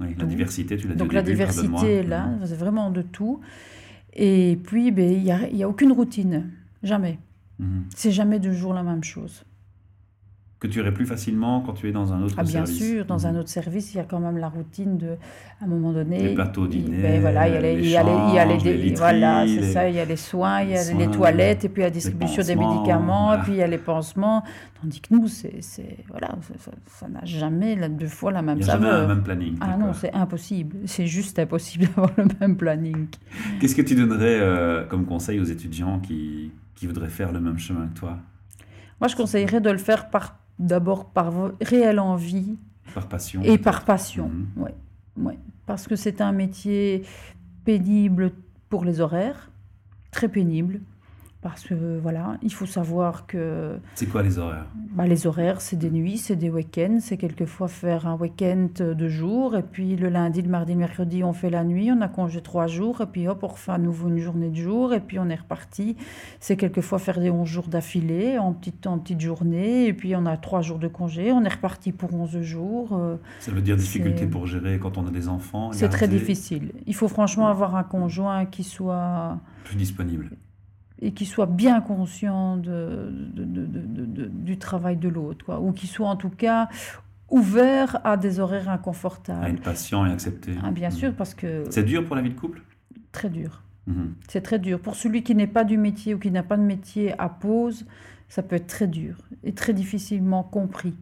Oui, 0.00 0.14
la 0.16 0.24
diversité, 0.24 0.76
tu 0.76 0.86
l'as 0.88 0.94
dit 0.94 0.98
Donc 0.98 1.12
la 1.12 1.22
diversité 1.22 1.96
est 1.96 2.02
là, 2.02 2.26
mhm. 2.26 2.46
c'est 2.46 2.56
vraiment 2.56 2.90
de 2.90 3.02
tout. 3.02 3.40
Et 4.14 4.58
puis, 4.64 4.90
ben, 4.90 5.10
il 5.10 5.22
n'y 5.22 5.32
a, 5.32 5.48
y 5.50 5.62
a, 5.62 5.68
aucune 5.68 5.92
routine, 5.92 6.50
jamais. 6.82 7.18
Mhm. 7.58 7.84
C'est 7.94 8.12
jamais 8.12 8.38
de 8.38 8.52
jour 8.52 8.72
la 8.72 8.82
même 8.82 9.04
chose 9.04 9.44
que 10.60 10.66
tu 10.66 10.80
irais 10.80 10.92
plus 10.92 11.06
facilement 11.06 11.60
quand 11.60 11.74
tu 11.74 11.88
es 11.88 11.92
dans 11.92 12.12
un 12.12 12.20
autre 12.22 12.34
ah, 12.36 12.42
bien 12.42 12.66
service. 12.66 12.78
Bien 12.78 12.88
sûr, 12.88 13.04
dans 13.04 13.26
un 13.26 13.32
mhm. 13.32 13.38
autre 13.38 13.48
service, 13.48 13.94
il 13.94 13.98
y 13.98 14.00
a 14.00 14.04
quand 14.04 14.18
même 14.18 14.38
la 14.38 14.48
routine 14.48 14.98
de, 14.98 15.10
à 15.60 15.64
un 15.64 15.68
moment 15.68 15.92
donné. 15.92 16.20
Les 16.20 16.34
plateaux 16.34 16.66
dîner, 16.66 17.00
ben 17.00 17.20
voilà, 17.20 17.48
il 17.48 17.54
y 17.54 17.56
a 17.56 17.60
les, 17.60 17.74
il 17.74 17.96
a 17.96 18.02
les, 18.02 18.10
il 18.28 18.34
y 18.34 18.38
a 18.38 18.44
les, 18.44 18.94
voilà, 18.94 19.46
c'est 19.46 19.72
ça, 19.72 19.88
il 19.88 19.94
y 19.94 20.00
a 20.00 20.04
les 20.04 20.16
soins, 20.16 20.62
il 20.62 20.70
y 20.70 20.76
a 20.76 20.92
les, 20.94 21.08
toilettes, 21.08 21.64
et 21.64 21.68
puis 21.68 21.82
la 21.82 21.90
distribution 21.90 22.42
des 22.42 22.56
médicaments, 22.56 23.34
et 23.34 23.38
puis 23.38 23.52
il 23.52 23.58
y 23.58 23.62
a 23.62 23.68
les 23.68 23.78
pansements. 23.78 24.42
Tandis 24.80 25.00
que 25.00 25.14
nous, 25.14 25.28
c'est, 25.28 25.60
voilà, 26.08 26.30
ça 26.86 27.08
n'a 27.08 27.24
jamais 27.24 27.76
la, 27.76 27.88
deux 27.88 28.06
fois 28.06 28.32
la 28.32 28.42
même 28.42 28.60
saveur. 28.60 28.90
Jamais 28.90 29.02
le 29.02 29.08
même 29.08 29.22
planning. 29.22 29.56
Ah 29.60 29.76
non, 29.76 29.92
c'est 29.92 30.12
impossible. 30.12 30.76
C'est 30.86 31.06
juste 31.06 31.38
impossible 31.38 31.86
d'avoir 31.96 32.10
le 32.16 32.26
même 32.40 32.56
planning. 32.56 33.06
Qu'est-ce 33.60 33.76
que 33.76 33.82
tu 33.82 33.94
donnerais 33.94 34.38
euh, 34.40 34.84
comme 34.86 35.04
conseil 35.04 35.38
aux 35.38 35.44
étudiants 35.44 36.00
qui, 36.00 36.50
qui 36.74 36.86
voudraient 36.86 37.08
faire 37.08 37.32
le 37.32 37.40
même 37.40 37.58
chemin 37.58 37.86
que 37.86 37.98
toi? 37.98 38.18
Moi, 39.00 39.06
je 39.08 39.16
conseillerais 39.16 39.60
de 39.60 39.70
le 39.70 39.78
faire 39.78 40.10
par 40.10 40.36
d'abord 40.58 41.06
par 41.06 41.32
réelle 41.60 42.00
envie. 42.00 42.56
Par 42.94 43.08
passion. 43.08 43.42
Et 43.42 43.58
par 43.58 43.84
passion, 43.84 44.30
oui. 44.56 44.70
Mhm. 45.16 45.26
Ouais, 45.26 45.38
Parce 45.66 45.86
que 45.86 45.96
c'est 45.96 46.20
un 46.20 46.32
métier 46.32 47.02
pénible 47.64 48.32
pour 48.68 48.84
les 48.84 49.00
horaires, 49.00 49.50
très 50.10 50.28
pénible. 50.28 50.80
Parce 51.40 51.62
que 51.62 51.98
voilà, 52.00 52.36
il 52.42 52.52
faut 52.52 52.66
savoir 52.66 53.24
que. 53.26 53.78
C'est 53.94 54.06
quoi 54.06 54.24
les 54.24 54.38
horaires? 54.38 54.66
Bah, 54.90 55.06
Les 55.06 55.28
horaires, 55.28 55.60
c'est 55.60 55.76
des 55.76 55.90
nuits, 55.90 56.18
c'est 56.18 56.34
des 56.34 56.50
week-ends. 56.50 56.98
C'est 57.00 57.16
quelquefois 57.16 57.68
faire 57.68 58.08
un 58.08 58.16
week-end 58.16 58.66
de 58.80 59.08
jour. 59.08 59.54
Et 59.56 59.62
puis 59.62 59.94
le 59.94 60.08
lundi, 60.08 60.42
le 60.42 60.48
mardi, 60.48 60.72
le 60.72 60.80
mercredi, 60.80 61.22
on 61.22 61.32
fait 61.32 61.50
la 61.50 61.62
nuit. 61.62 61.92
On 61.92 62.00
a 62.00 62.08
congé 62.08 62.40
trois 62.40 62.66
jours. 62.66 63.02
Et 63.02 63.06
puis 63.06 63.28
hop, 63.28 63.38
on 63.44 63.46
refait 63.46 63.70
à 63.70 63.78
nouveau 63.78 64.08
une 64.08 64.18
journée 64.18 64.48
de 64.48 64.56
jour. 64.56 64.92
Et 64.92 64.98
puis 64.98 65.20
on 65.20 65.28
est 65.28 65.36
reparti. 65.36 65.96
C'est 66.40 66.56
quelquefois 66.56 66.98
faire 66.98 67.20
des 67.20 67.30
11 67.30 67.46
jours 67.48 67.68
d'affilée 67.68 68.36
en 68.36 68.52
petite, 68.52 68.88
en 68.88 68.98
petite 68.98 69.20
journée. 69.20 69.86
Et 69.86 69.92
puis 69.92 70.16
on 70.16 70.26
a 70.26 70.36
trois 70.36 70.60
jours 70.60 70.80
de 70.80 70.88
congé. 70.88 71.30
On 71.30 71.44
est 71.44 71.54
reparti 71.54 71.92
pour 71.92 72.12
11 72.12 72.40
jours. 72.42 72.96
Euh, 72.98 73.14
Ça 73.38 73.52
veut 73.52 73.62
dire 73.62 73.76
difficulté 73.76 74.26
pour 74.26 74.48
gérer 74.48 74.80
quand 74.80 74.98
on 74.98 75.06
a 75.06 75.10
des 75.10 75.28
enfants 75.28 75.70
C'est 75.70 75.88
très 75.88 76.08
difficile. 76.08 76.72
Il 76.88 76.96
faut 76.96 77.06
franchement 77.08 77.46
avoir 77.46 77.76
un 77.76 77.84
conjoint 77.84 78.44
qui 78.44 78.64
soit. 78.64 79.38
Plus 79.62 79.76
disponible 79.76 80.30
et 81.00 81.12
qui 81.12 81.26
soit 81.26 81.46
bien 81.46 81.80
conscient 81.80 82.56
de, 82.56 83.10
du 83.12 84.58
travail 84.58 84.96
de 84.96 85.08
l'autre, 85.08 85.58
ou 85.60 85.72
qui 85.72 85.86
soit 85.86 86.08
en 86.08 86.16
tout 86.16 86.30
cas 86.30 86.68
ouvert 87.30 88.00
à 88.04 88.16
des 88.16 88.40
horaires 88.40 88.68
inconfortables. 88.68 89.44
À 89.44 89.50
être 89.50 89.62
patient 89.62 90.06
et 90.06 90.10
accepter. 90.10 90.54
Ah, 90.62 90.70
bien 90.70 90.90
sûr, 90.90 91.14
parce 91.14 91.34
que... 91.34 91.64
C'est 91.70 91.84
dur 91.84 92.04
pour 92.04 92.16
la 92.16 92.22
vie 92.22 92.30
de 92.30 92.38
couple? 92.38 92.62
Très 93.12 93.28
dur. 93.28 93.62
Mhm. 93.86 94.14
C'est 94.28 94.40
très 94.40 94.58
dur. 94.58 94.80
Pour 94.80 94.96
celui 94.96 95.22
qui 95.22 95.34
n'est 95.34 95.46
pas 95.46 95.64
du 95.64 95.76
métier 95.76 96.14
ou 96.14 96.18
qui 96.18 96.30
n'a 96.30 96.42
pas 96.42 96.56
de 96.56 96.62
métier 96.62 97.18
à 97.18 97.28
pause, 97.28 97.86
ça 98.28 98.42
peut 98.42 98.56
être 98.56 98.66
très 98.66 98.86
dur 98.86 99.16
et 99.44 99.52
très 99.52 99.72
difficilement 99.72 100.42
compris. 100.42 100.94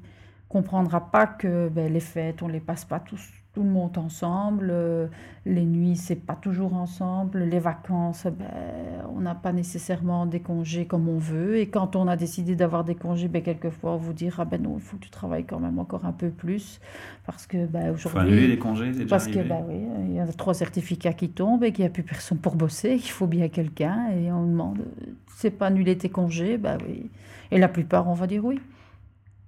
Comprendra 0.48 1.10
pas 1.10 1.26
que 1.26 1.68
ben, 1.68 1.92
les 1.92 2.00
fêtes, 2.00 2.42
on 2.42 2.48
les 2.48 2.60
passe 2.60 2.84
pas 2.84 3.00
tous 3.00 3.22
tout 3.56 3.62
le 3.62 3.70
monde 3.70 3.96
ensemble. 3.96 4.68
Euh, 4.70 5.06
les 5.46 5.64
nuits, 5.64 5.96
c'est 5.96 6.26
pas 6.26 6.34
toujours 6.34 6.74
ensemble. 6.74 7.38
Les 7.38 7.58
vacances, 7.58 8.26
ben, 8.26 8.46
on 9.14 9.20
n'a 9.22 9.34
pas 9.34 9.54
nécessairement 9.54 10.26
des 10.26 10.40
congés 10.40 10.84
comme 10.84 11.08
on 11.08 11.16
veut. 11.16 11.56
Et 11.56 11.70
quand 11.70 11.96
on 11.96 12.06
a 12.06 12.16
décidé 12.16 12.54
d'avoir 12.54 12.84
des 12.84 12.94
congés, 12.94 13.28
ben, 13.28 13.40
quelquefois, 13.42 13.92
on 13.92 13.96
vous 13.96 14.12
dira, 14.12 14.44
ben 14.44 14.60
non, 14.60 14.74
il 14.76 14.82
faut 14.82 14.98
que 14.98 15.04
tu 15.04 15.10
travailles 15.10 15.46
quand 15.46 15.58
même 15.58 15.78
encore 15.78 16.04
un 16.04 16.12
peu 16.12 16.28
plus. 16.28 16.82
Parce 17.24 17.46
que 17.46 17.64
ben, 17.64 17.94
aujourd'hui... 17.94 18.10
Faut 18.10 18.18
annuler 18.18 18.46
les 18.46 18.58
congés, 18.58 18.92
c'est 18.92 19.06
Parce 19.06 19.26
que, 19.26 19.38
ben, 19.38 19.64
oui, 19.66 19.86
il 20.06 20.12
y 20.16 20.20
a 20.20 20.26
trois 20.26 20.52
certificats 20.52 21.14
qui 21.14 21.30
tombent 21.30 21.64
et 21.64 21.72
qu'il 21.72 21.84
n'y 21.84 21.88
a 21.88 21.92
plus 21.92 22.02
personne 22.02 22.36
pour 22.36 22.56
bosser, 22.56 22.98
qu'il 22.98 23.12
faut 23.12 23.26
bien 23.26 23.48
quelqu'un. 23.48 24.10
Et 24.10 24.30
on 24.30 24.44
demande, 24.44 24.84
c'est 25.28 25.50
pas 25.50 25.68
annuler 25.68 25.96
tes 25.96 26.10
congés? 26.10 26.58
Ben 26.58 26.76
oui. 26.86 27.08
Et 27.50 27.56
la 27.56 27.68
plupart, 27.68 28.06
on 28.06 28.14
va 28.14 28.26
dire 28.26 28.44
oui. 28.44 28.60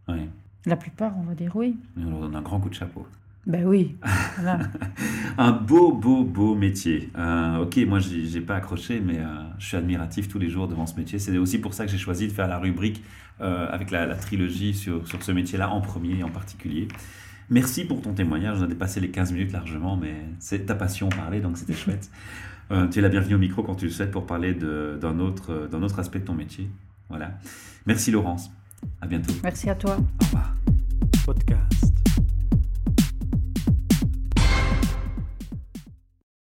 Oui. 0.09 0.31
La 0.65 0.77
plupart, 0.77 1.13
on 1.19 1.25
va 1.25 1.35
dire 1.35 1.55
oui. 1.55 1.77
Et 2.01 2.05
on 2.07 2.11
leur 2.11 2.21
donne 2.21 2.37
un 2.37 2.41
grand 2.41 2.59
coup 2.59 2.71
de 2.71 2.75
chapeau. 2.75 3.07
Ben 3.47 3.65
oui. 3.65 3.97
un 5.39 5.53
beau, 5.53 5.93
beau, 5.93 6.25
beau 6.25 6.55
métier. 6.55 7.11
Euh, 7.17 7.59
ok, 7.59 7.79
moi, 7.87 7.99
j'ai 7.99 8.41
pas 8.41 8.57
accroché, 8.57 9.01
mais 9.01 9.19
euh, 9.19 9.27
je 9.59 9.67
suis 9.67 9.77
admiratif 9.77 10.29
tous 10.29 10.39
les 10.39 10.51
jours 10.51 10.69
devant 10.69 10.87
ce 10.87 10.97
métier. 10.97 11.19
C'est 11.19 11.37
aussi 11.39 11.59
pour 11.59 11.75
ça 11.75 11.87
que 11.87 11.91
j'ai 11.91 11.99
choisi 11.99 12.29
de 12.29 12.33
faire 12.33 12.49
la 12.49 12.59
rubrique 12.59 13.03
euh, 13.41 13.69
avec 13.71 13.91
la, 13.91 14.15
trilogie 14.17 14.75
sur, 14.75 15.07
sur 15.09 15.23
ce 15.23 15.33
métier-là 15.33 15.71
en 15.71 15.81
premier 15.81 16.23
en 16.23 16.29
particulier. 16.29 16.89
Merci 17.49 17.87
pour 17.87 18.03
ton 18.03 18.13
témoignage. 18.13 18.59
On 18.61 18.65
a 18.65 18.67
dépassé 18.67 19.01
les 19.01 19.11
15 19.11 19.33
minutes 19.33 19.53
largement, 19.53 19.97
mais 19.97 20.15
c'est 20.39 20.67
ta 20.67 20.75
passion 20.75 21.09
parler, 21.09 21.41
donc 21.41 21.57
c'était 21.57 21.73
chouette. 21.73 22.11
tu 22.91 22.99
es 22.99 23.03
la 23.03 23.09
bienvenue 23.09 23.37
au 23.37 23.39
micro 23.39 23.63
quand 23.63 23.77
tu 23.77 23.87
le 23.87 23.91
souhaites 23.91 24.11
pour 24.11 24.27
parler 24.27 24.53
d'un 24.53 25.19
autre, 25.21 25.71
autre 25.73 25.99
aspect 25.99 26.19
de 26.19 26.25
ton 26.25 26.35
métier. 26.35 26.69
Voilà. 27.09 27.33
Merci 27.87 28.11
Laurence. 28.11 28.51
À 29.01 29.07
bientôt. 29.07 29.33
Merci 29.43 29.71
à 29.71 29.75
toi. 29.75 29.97
Au 29.97 30.25
revoir. 30.25 30.55
Podcast. 31.25 31.68